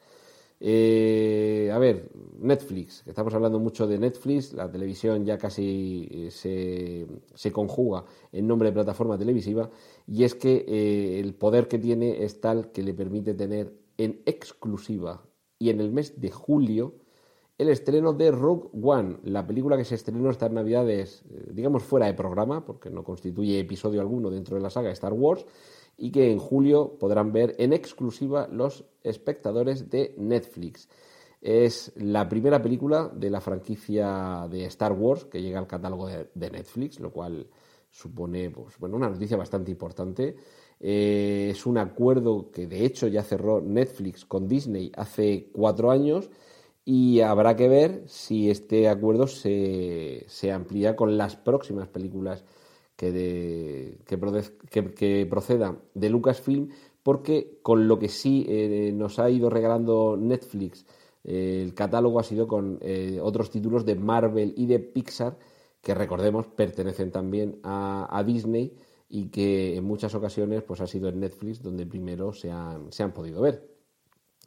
Eh, 0.65 1.73
a 1.73 1.79
ver, 1.81 2.09
Netflix, 2.39 3.03
estamos 3.09 3.35
hablando 3.35 3.59
mucho 3.59 3.89
de 3.89 3.99
Netflix, 3.99 4.53
la 4.53 4.71
televisión 4.71 5.25
ya 5.25 5.37
casi 5.37 6.09
eh, 6.09 6.31
se, 6.31 7.09
se 7.35 7.51
conjuga 7.51 8.05
en 8.31 8.47
nombre 8.47 8.69
de 8.69 8.73
plataforma 8.73 9.19
televisiva, 9.19 9.71
y 10.07 10.23
es 10.23 10.37
que 10.37 10.65
eh, 10.69 11.19
el 11.19 11.35
poder 11.35 11.67
que 11.67 11.81
tiene 11.81 12.23
es 12.23 12.41
tal 12.41 12.71
que 12.71 12.85
le 12.85 12.95
permite 12.95 13.35
tener 13.35 13.75
en 13.99 14.23
exclusiva 14.25 15.25
y 15.59 15.71
en 15.71 15.81
el 15.81 15.91
mes 15.91 16.21
de 16.21 16.31
julio 16.31 16.95
el 17.59 17.69
estreno 17.69 18.13
de 18.13 18.31
Rogue 18.31 18.69
One, 18.81 19.17
la 19.25 19.45
película 19.45 19.77
que 19.77 19.85
se 19.85 19.97
estrenó 19.97 20.31
estas 20.31 20.53
navidades, 20.53 21.25
digamos 21.51 21.83
fuera 21.83 22.07
de 22.07 22.15
programa, 22.15 22.65
porque 22.65 22.89
no 22.89 23.03
constituye 23.03 23.59
episodio 23.59 24.01
alguno 24.01 24.31
dentro 24.31 24.57
de 24.57 24.63
la 24.63 24.71
saga 24.71 24.93
Star 24.93 25.13
Wars, 25.13 25.45
y 25.97 26.11
que 26.11 26.31
en 26.31 26.39
julio 26.39 26.97
podrán 26.99 27.33
ver 27.33 27.55
en 27.59 27.73
exclusiva 27.73 28.49
los 28.51 28.85
espectadores 29.03 29.91
de 29.91 30.15
Netflix. 30.19 30.89
Es 31.41 31.93
la 31.97 32.29
primera 32.29 32.63
película 32.63 33.11
de 33.15 33.31
la 33.31 33.41
franquicia 33.41 34.47
de 34.51 34.65
Star 34.67 34.93
Wars 34.93 35.25
que 35.25 35.43
llega 35.43 35.59
al 35.59 35.67
catálogo 35.67 36.07
de, 36.07 36.51
Netflix, 36.51 37.01
lo 37.01 37.11
cual 37.11 37.49
supone 37.91 38.51
pues, 38.51 38.79
bueno, 38.79 38.97
una 38.97 39.11
noticia 39.11 39.37
bastante 39.37 39.71
importante. 39.71 40.37
Eh, 40.79 41.49
es 41.51 41.67
un 41.67 41.79
acuerdo 41.79 42.51
que 42.51 42.67
de 42.67 42.85
hecho 42.85 43.09
ya 43.09 43.23
cerró 43.23 43.61
Netflix 43.61 44.25
con 44.25 44.49
Disney 44.49 44.93
hace 44.97 45.51
cuatro 45.53 45.91
años 45.91 46.31
y 46.85 47.21
habrá 47.21 47.55
que 47.55 47.69
ver 47.69 48.03
si 48.07 48.51
este 48.51 48.89
acuerdo 48.89 49.27
se, 49.27 50.25
se 50.29 50.51
amplía 50.51 50.97
con 50.97 51.17
las 51.17 51.37
próximas 51.37 51.89
películas 51.89 52.45
que, 53.11 54.95
que, 54.95 55.27
proceda 55.27 55.77
de 55.95 56.11
Lucasfilm, 56.11 56.69
porque 57.03 57.59
con 57.63 57.89
lo 57.89 57.99
que 57.99 58.09
sí 58.09 58.47
eh, 58.49 58.93
nos 58.95 59.19
ha 59.19 59.29
ido 59.29 59.51
regalando 59.51 60.17
Netflix, 60.17 60.87
eh, 61.25 61.63
el 61.65 61.75
catálogo 61.75 62.21
ha 62.21 62.23
sido 62.23 62.47
con 62.47 62.79
eh, 62.81 63.19
otros 63.21 63.51
títulos 63.51 63.85
de 63.85 63.97
Marvel 63.97 64.55
y 64.57 64.67
de 64.67 64.79
Pixar, 64.79 65.37
que 65.81 65.95
recordemos 65.95 66.47
pertenecen 66.47 67.11
también 67.11 67.59
a, 67.65 68.23
Disney 68.25 68.77
y 69.09 69.31
que 69.31 69.77
en 69.77 69.85
muchas 69.85 70.15
ocasiones 70.15 70.63
pues 70.63 70.81
ha 70.81 70.87
sido 70.87 71.09
en 71.09 71.19
Netflix 71.19 71.61
donde 71.61 71.87
primero 71.87 72.33
se 72.33 72.53
han, 72.53 72.93
se 72.93 73.03
han 73.03 73.13
podido 73.13 73.41
ver. 73.41 73.69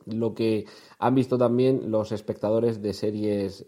Lo 0.05 0.33
que 0.33 0.65
han 0.99 1.13
visto 1.13 1.37
también 1.37 1.91
los 1.91 2.13
espectadores 2.13 2.81
de 2.81 2.93
series 2.93 3.65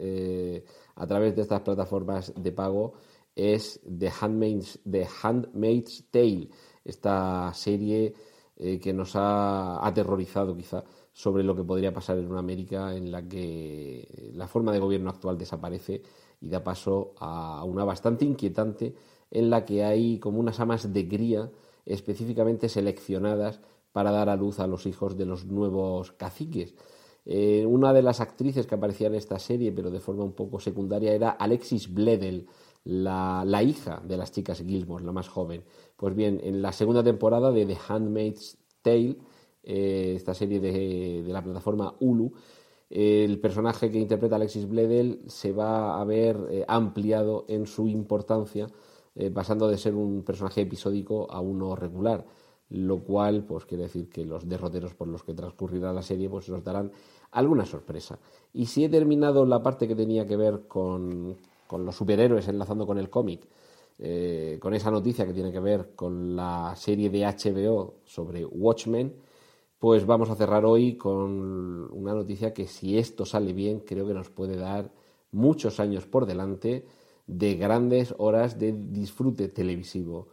a 0.95 1.07
través 1.07 1.35
de 1.35 1.41
estas 1.41 1.61
plataformas 1.61 2.31
de 2.37 2.51
pago 2.51 2.93
es 3.37 3.79
The 3.85 4.11
Handmaid's, 4.19 4.79
Handmaid's 5.21 6.05
Tale, 6.09 6.49
esta 6.83 7.53
serie 7.53 8.13
eh, 8.55 8.79
que 8.79 8.91
nos 8.93 9.15
ha 9.15 9.85
aterrorizado 9.85 10.57
quizá 10.57 10.83
sobre 11.13 11.43
lo 11.43 11.55
que 11.55 11.63
podría 11.63 11.93
pasar 11.93 12.17
en 12.17 12.31
una 12.31 12.39
América 12.39 12.95
en 12.95 13.11
la 13.11 13.21
que 13.27 14.31
la 14.33 14.47
forma 14.47 14.71
de 14.71 14.79
gobierno 14.79 15.11
actual 15.11 15.37
desaparece 15.37 16.01
y 16.41 16.49
da 16.49 16.63
paso 16.63 17.13
a 17.19 17.63
una 17.63 17.83
bastante 17.85 18.25
inquietante 18.25 18.95
en 19.29 19.51
la 19.51 19.63
que 19.65 19.83
hay 19.83 20.17
como 20.17 20.39
unas 20.39 20.59
amas 20.59 20.91
de 20.91 21.07
cría 21.07 21.51
específicamente 21.85 22.69
seleccionadas 22.69 23.61
para 23.91 24.11
dar 24.11 24.29
a 24.29 24.35
luz 24.35 24.59
a 24.59 24.67
los 24.67 24.87
hijos 24.87 25.15
de 25.15 25.25
los 25.25 25.45
nuevos 25.45 26.11
caciques. 26.11 26.73
Eh, 27.25 27.65
una 27.65 27.93
de 27.93 28.01
las 28.01 28.21
actrices 28.21 28.65
que 28.65 28.75
aparecía 28.75 29.07
en 29.07 29.15
esta 29.15 29.37
serie, 29.37 29.71
pero 29.71 29.91
de 29.91 29.99
forma 29.99 30.23
un 30.23 30.33
poco 30.33 30.59
secundaria, 30.59 31.13
era 31.13 31.31
Alexis 31.31 31.93
Bledel, 31.93 32.47
la, 32.87 33.63
hija 33.63 34.01
de 34.05 34.17
las 34.17 34.31
chicas 34.31 34.63
Gilmore, 34.65 35.03
la 35.03 35.11
más 35.11 35.27
joven. 35.27 35.63
Pues 35.95 36.15
bien, 36.15 36.39
en 36.43 36.61
la 36.61 36.71
segunda 36.71 37.03
temporada 37.03 37.51
de 37.51 37.65
The 37.65 37.77
Handmaid's 37.87 38.57
Tale, 38.81 39.17
eh, 39.63 40.13
esta 40.15 40.33
serie 40.33 40.59
de, 40.59 41.23
la 41.27 41.43
plataforma 41.43 41.93
Hulu, 41.99 42.31
el 42.89 43.39
personaje 43.39 43.91
que 43.91 43.99
interpreta 43.99 44.37
Alexis 44.37 44.67
Bledel 44.67 45.21
se 45.27 45.51
va 45.51 45.99
a 45.99 46.05
ver 46.05 46.37
eh, 46.49 46.65
ampliado 46.67 47.45
en 47.47 47.65
su 47.67 47.87
importancia, 47.87 48.67
pasando 49.33 49.67
de 49.67 49.79
ser 49.79 49.95
un 49.95 50.21
personaje 50.21 50.61
episódico 50.61 51.25
a 51.31 51.41
uno 51.41 51.75
regular 51.75 52.23
lo 52.69 53.03
cual 53.03 53.45
pues 53.45 53.65
quiere 53.65 53.83
decir 53.83 54.09
que 54.09 54.25
los 54.25 54.47
derroteros 54.47 54.93
por 54.93 55.07
los 55.07 55.23
que 55.23 55.33
transcurrirá 55.33 55.93
la 55.93 56.01
serie 56.01 56.29
pues 56.29 56.49
nos 56.49 56.63
darán 56.63 56.91
alguna 57.31 57.65
sorpresa. 57.65 58.19
Y 58.53 58.65
si 58.65 58.83
he 58.83 58.89
terminado 58.89 59.45
la 59.45 59.61
parte 59.61 59.87
que 59.87 59.95
tenía 59.95 60.25
que 60.25 60.37
ver 60.37 60.67
con, 60.67 61.37
los 61.69 61.95
superhéroes 61.95 62.47
enlazando 62.47 62.85
con 62.85 62.97
el 62.97 63.09
cómic, 63.09 63.47
eh, 63.99 64.57
con 64.61 64.73
esa 64.73 64.91
noticia 64.91 65.25
que 65.25 65.33
tiene 65.33 65.51
que 65.51 65.59
ver 65.59 65.95
con 65.95 66.35
la 66.35 66.73
serie 66.75 67.09
de 67.09 67.25
HBO 67.25 67.95
sobre 68.05 68.45
Watchmen, 68.45 69.15
pues 69.79 70.05
vamos 70.05 70.29
a 70.29 70.35
cerrar 70.35 70.65
hoy 70.65 70.97
con 70.97 71.89
una 71.91 72.13
noticia 72.13 72.53
que 72.53 72.67
si 72.67 72.97
esto 72.97 73.25
sale 73.25 73.53
bien 73.53 73.81
creo 73.81 74.07
que 74.07 74.13
nos 74.13 74.29
puede 74.29 74.57
dar 74.57 74.91
muchos 75.31 75.79
años 75.79 76.05
por 76.05 76.25
delante 76.25 76.85
de 77.27 77.55
grandes 77.55 78.15
horas 78.17 78.57
de 78.57 78.73
disfrute 78.73 79.49
televisivo. 79.49 80.29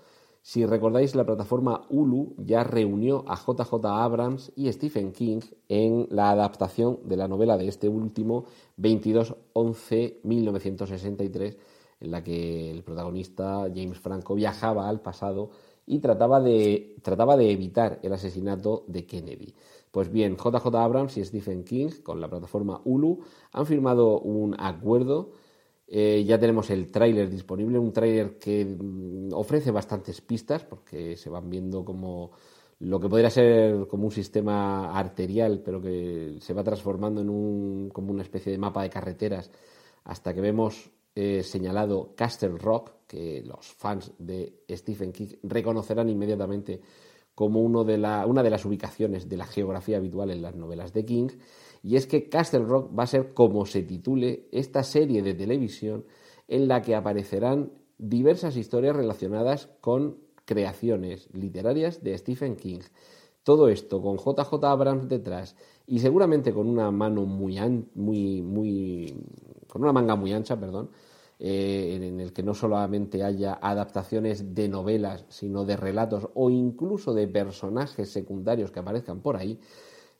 Si 0.46 0.66
recordáis, 0.66 1.14
la 1.14 1.24
plataforma 1.24 1.86
Hulu 1.88 2.34
ya 2.36 2.64
reunió 2.64 3.24
a 3.26 3.34
JJ 3.34 3.82
Abrams 3.82 4.52
y 4.54 4.70
Stephen 4.70 5.12
King 5.12 5.40
en 5.70 6.06
la 6.10 6.32
adaptación 6.32 6.98
de 7.04 7.16
la 7.16 7.28
novela 7.28 7.56
de 7.56 7.66
este 7.66 7.88
último, 7.88 8.44
22-11-1963, 8.76 11.56
en 12.00 12.10
la 12.10 12.22
que 12.22 12.70
el 12.70 12.82
protagonista, 12.82 13.70
James 13.74 13.98
Franco, 13.98 14.34
viajaba 14.34 14.86
al 14.86 15.00
pasado 15.00 15.48
y 15.86 16.00
trataba 16.00 16.42
de, 16.42 16.96
trataba 17.00 17.38
de 17.38 17.50
evitar 17.50 18.00
el 18.02 18.12
asesinato 18.12 18.84
de 18.86 19.06
Kennedy. 19.06 19.54
Pues 19.90 20.12
bien, 20.12 20.36
JJ 20.36 20.66
Abrams 20.74 21.16
y 21.16 21.24
Stephen 21.24 21.64
King, 21.64 21.88
con 22.02 22.20
la 22.20 22.28
plataforma 22.28 22.82
Hulu, 22.84 23.20
han 23.50 23.64
firmado 23.64 24.20
un 24.20 24.54
acuerdo 24.60 25.32
eh, 25.86 26.24
ya 26.26 26.38
tenemos 26.38 26.70
el 26.70 26.90
tráiler 26.90 27.28
disponible, 27.28 27.78
un 27.78 27.92
tráiler 27.92 28.38
que 28.38 28.64
mm, 28.64 29.32
ofrece 29.32 29.70
bastantes 29.70 30.20
pistas 30.20 30.64
porque 30.64 31.16
se 31.16 31.30
van 31.30 31.50
viendo 31.50 31.84
como 31.84 32.32
lo 32.80 33.00
que 33.00 33.08
podría 33.08 33.30
ser 33.30 33.86
como 33.86 34.04
un 34.04 34.10
sistema 34.10 34.98
arterial, 34.98 35.62
pero 35.64 35.80
que 35.80 36.36
se 36.40 36.54
va 36.54 36.64
transformando 36.64 37.20
en 37.20 37.30
un, 37.30 37.90
como 37.90 38.12
una 38.12 38.22
especie 38.22 38.52
de 38.52 38.58
mapa 38.58 38.82
de 38.82 38.90
carreteras 38.90 39.50
hasta 40.04 40.34
que 40.34 40.40
vemos 40.40 40.90
eh, 41.14 41.42
señalado 41.42 42.14
Castle 42.16 42.58
Rock, 42.58 42.92
que 43.06 43.42
los 43.42 43.66
fans 43.66 44.12
de 44.18 44.64
Stephen 44.70 45.12
King 45.12 45.28
reconocerán 45.44 46.08
inmediatamente 46.08 46.80
como 47.34 47.60
uno 47.60 47.84
de 47.84 47.98
la, 47.98 48.26
una 48.26 48.42
de 48.42 48.50
las 48.50 48.64
ubicaciones 48.64 49.28
de 49.28 49.36
la 49.36 49.46
geografía 49.46 49.98
habitual 49.98 50.30
en 50.30 50.42
las 50.42 50.54
novelas 50.54 50.92
de 50.92 51.04
King 51.04 51.28
y 51.84 51.96
es 51.96 52.06
que 52.06 52.30
Castle 52.30 52.64
Rock 52.64 52.98
va 52.98 53.02
a 53.02 53.06
ser 53.06 53.34
como 53.34 53.66
se 53.66 53.82
titule 53.82 54.48
esta 54.52 54.82
serie 54.82 55.22
de 55.22 55.34
televisión 55.34 56.06
en 56.48 56.66
la 56.66 56.80
que 56.80 56.94
aparecerán 56.94 57.72
diversas 57.98 58.56
historias 58.56 58.96
relacionadas 58.96 59.68
con 59.82 60.16
creaciones 60.46 61.28
literarias 61.34 62.02
de 62.02 62.16
Stephen 62.16 62.56
King. 62.56 62.80
Todo 63.42 63.68
esto 63.68 64.00
con 64.00 64.16
JJ 64.16 64.64
Abrams 64.64 65.08
detrás 65.10 65.56
y 65.86 65.98
seguramente 65.98 66.54
con 66.54 66.68
una 66.68 66.90
mano 66.90 67.26
muy, 67.26 67.60
muy, 67.94 68.40
muy 68.40 69.14
con 69.68 69.82
una 69.82 69.92
manga 69.92 70.16
muy 70.16 70.32
ancha, 70.32 70.58
perdón, 70.58 70.88
eh, 71.38 72.00
en 72.00 72.18
el 72.18 72.32
que 72.32 72.42
no 72.42 72.54
solamente 72.54 73.22
haya 73.22 73.58
adaptaciones 73.60 74.54
de 74.54 74.70
novelas, 74.70 75.26
sino 75.28 75.66
de 75.66 75.76
relatos 75.76 76.30
o 76.32 76.48
incluso 76.48 77.12
de 77.12 77.28
personajes 77.28 78.08
secundarios 78.08 78.70
que 78.70 78.80
aparezcan 78.80 79.20
por 79.20 79.36
ahí, 79.36 79.60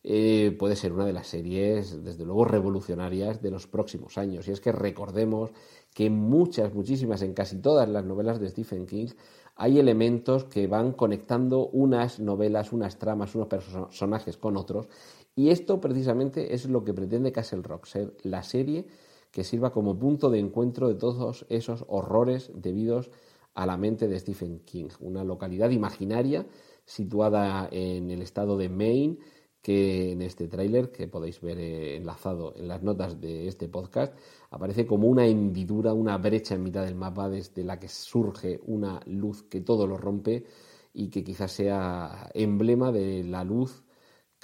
eh, 0.07 0.55
puede 0.59 0.77
ser 0.77 0.93
una 0.93 1.07
de 1.07 1.15
las 1.15 1.29
series, 1.29 2.05
desde 2.05 2.27
luego, 2.27 2.45
revolucionarias 2.45 3.41
de 3.41 3.51
los 3.51 3.67
próximos 3.67 4.19
años. 4.19 4.47
Y 4.47 4.51
es 4.51 4.61
que 4.61 4.71
recordemos 4.71 5.51
que 5.95 6.11
muchas, 6.11 6.75
muchísimas, 6.75 7.23
en 7.23 7.33
casi 7.33 7.57
todas 7.57 7.89
las 7.89 8.05
novelas 8.05 8.39
de 8.39 8.51
Stephen 8.51 8.85
King, 8.85 9.09
hay 9.57 9.79
elementos 9.79 10.45
que 10.45 10.67
van 10.67 10.93
conectando 10.93 11.69
unas 11.69 12.21
novelas, 12.21 12.73
unas 12.73 12.99
tramas, 12.99 13.35
unos 13.35 13.49
personajes 13.49 14.37
con 14.37 14.59
otros. 14.59 14.89
Y 15.35 15.49
esto 15.49 15.81
precisamente 15.81 16.53
es 16.53 16.67
lo 16.67 16.85
que 16.85 16.93
pretende 16.93 17.33
Castle 17.33 17.63
Rock, 17.63 17.87
ser 17.87 18.15
la 18.25 18.43
serie 18.43 18.87
que 19.31 19.43
sirva 19.43 19.73
como 19.73 19.99
punto 19.99 20.29
de 20.29 20.39
encuentro 20.39 20.87
de 20.87 20.97
todos 20.97 21.47
esos 21.49 21.85
horrores 21.89 22.53
debidos 22.55 23.11
a 23.55 23.65
la 23.65 23.79
mente 23.79 24.07
de 24.07 24.19
Stephen 24.19 24.61
King, 24.61 24.89
una 25.01 25.25
localidad 25.25 25.71
imaginaria 25.71 26.47
situada 26.85 27.69
en 27.73 28.11
el 28.11 28.21
estado 28.21 28.59
de 28.59 28.69
Maine, 28.69 29.19
que 29.65 30.13
en 30.13 30.21
este 30.21 30.47
tráiler, 30.47 30.93
que 30.93 31.09
podéis 31.09 31.41
ver 31.41 31.59
eh, 31.59 31.97
enlazado 31.97 32.53
en 32.55 32.69
las 32.69 32.83
notas 32.83 33.19
de 33.19 33.49
este 33.49 33.67
podcast, 33.67 34.15
aparece 34.51 34.87
como 34.87 35.09
una 35.09 35.27
hendidura, 35.27 35.95
una 35.95 36.19
brecha 36.19 36.55
en 36.55 36.65
mitad 36.65 36.85
del 36.85 36.97
mapa 36.97 37.31
desde 37.31 37.65
la 37.65 37.81
que 37.81 37.89
surge 37.89 38.61
una 38.67 39.01
luz 39.07 39.45
que 39.45 39.63
todo 39.63 39.87
lo 39.87 39.97
rompe 39.97 40.45
y 40.93 41.09
que 41.09 41.25
quizás 41.25 41.51
sea 41.51 42.31
emblema 42.35 42.93
de 42.93 43.25
la 43.25 43.43
luz, 43.43 43.85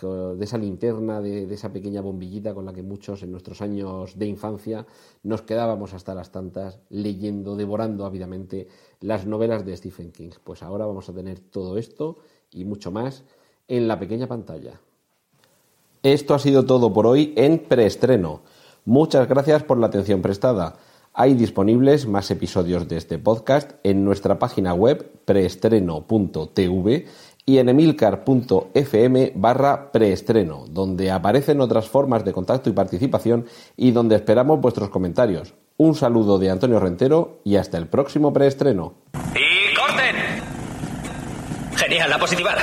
de 0.01 0.43
esa 0.43 0.57
linterna, 0.57 1.21
de, 1.21 1.45
de 1.47 1.55
esa 1.55 1.71
pequeña 1.71 2.01
bombillita 2.01 2.55
con 2.55 2.65
la 2.65 2.73
que 2.73 2.83
muchos 2.83 3.23
en 3.23 3.31
nuestros 3.31 3.61
años 3.61 4.19
de 4.19 4.25
infancia 4.25 4.87
nos 5.23 5.43
quedábamos 5.43 5.93
hasta 5.93 6.15
las 6.15 6.33
tantas 6.33 6.81
leyendo, 6.89 7.57
devorando 7.57 8.07
ávidamente 8.07 8.69
las 9.01 9.27
novelas 9.27 9.67
de 9.67 9.77
Stephen 9.77 10.13
King. 10.13 10.31
Pues 10.43 10.63
ahora 10.63 10.87
vamos 10.87 11.11
a 11.11 11.13
tener 11.13 11.41
todo 11.41 11.77
esto 11.77 12.17
y 12.51 12.65
mucho 12.65 12.91
más 12.91 13.25
en 13.69 13.87
la 13.87 13.99
pequeña 13.99 14.27
pantalla. 14.27 14.81
Esto 16.03 16.35
ha 16.35 16.39
sido 16.39 16.65
todo 16.65 16.95
por 16.95 17.07
hoy 17.07 17.35
en 17.37 17.59
preestreno. 17.59 18.41
Muchas 18.87 19.29
gracias 19.29 19.63
por 19.63 19.79
la 19.79 19.89
atención 19.89 20.23
prestada. 20.23 20.77
Hay 21.13 21.35
disponibles 21.35 22.07
más 22.07 22.31
episodios 22.31 22.89
de 22.89 22.97
este 22.97 23.19
podcast 23.19 23.73
en 23.83 24.03
nuestra 24.03 24.39
página 24.39 24.73
web 24.73 25.11
preestreno.tv 25.27 27.07
y 27.45 27.59
en 27.59 27.69
emilcar.fm 27.69 29.33
barra 29.35 29.93
preestreno, 29.93 30.65
donde 30.71 31.11
aparecen 31.11 31.61
otras 31.61 31.89
formas 31.89 32.25
de 32.25 32.33
contacto 32.33 32.71
y 32.71 32.73
participación 32.73 33.45
y 33.77 33.91
donde 33.91 34.17
esperamos 34.17 34.59
vuestros 34.59 34.89
comentarios. 34.89 35.53
Un 35.77 35.95
saludo 35.95 36.39
de 36.39 36.49
Antonio 36.49 36.81
Rentero 36.81 37.41
y 37.45 37.57
hasta 37.57 37.77
el 37.77 37.89
próximo 37.89 38.33
preestreno. 38.33 38.95
¡Y 39.35 39.75
corten! 39.75 40.17
Genial, 41.77 42.09
la 42.09 42.19
positiva. 42.19 42.55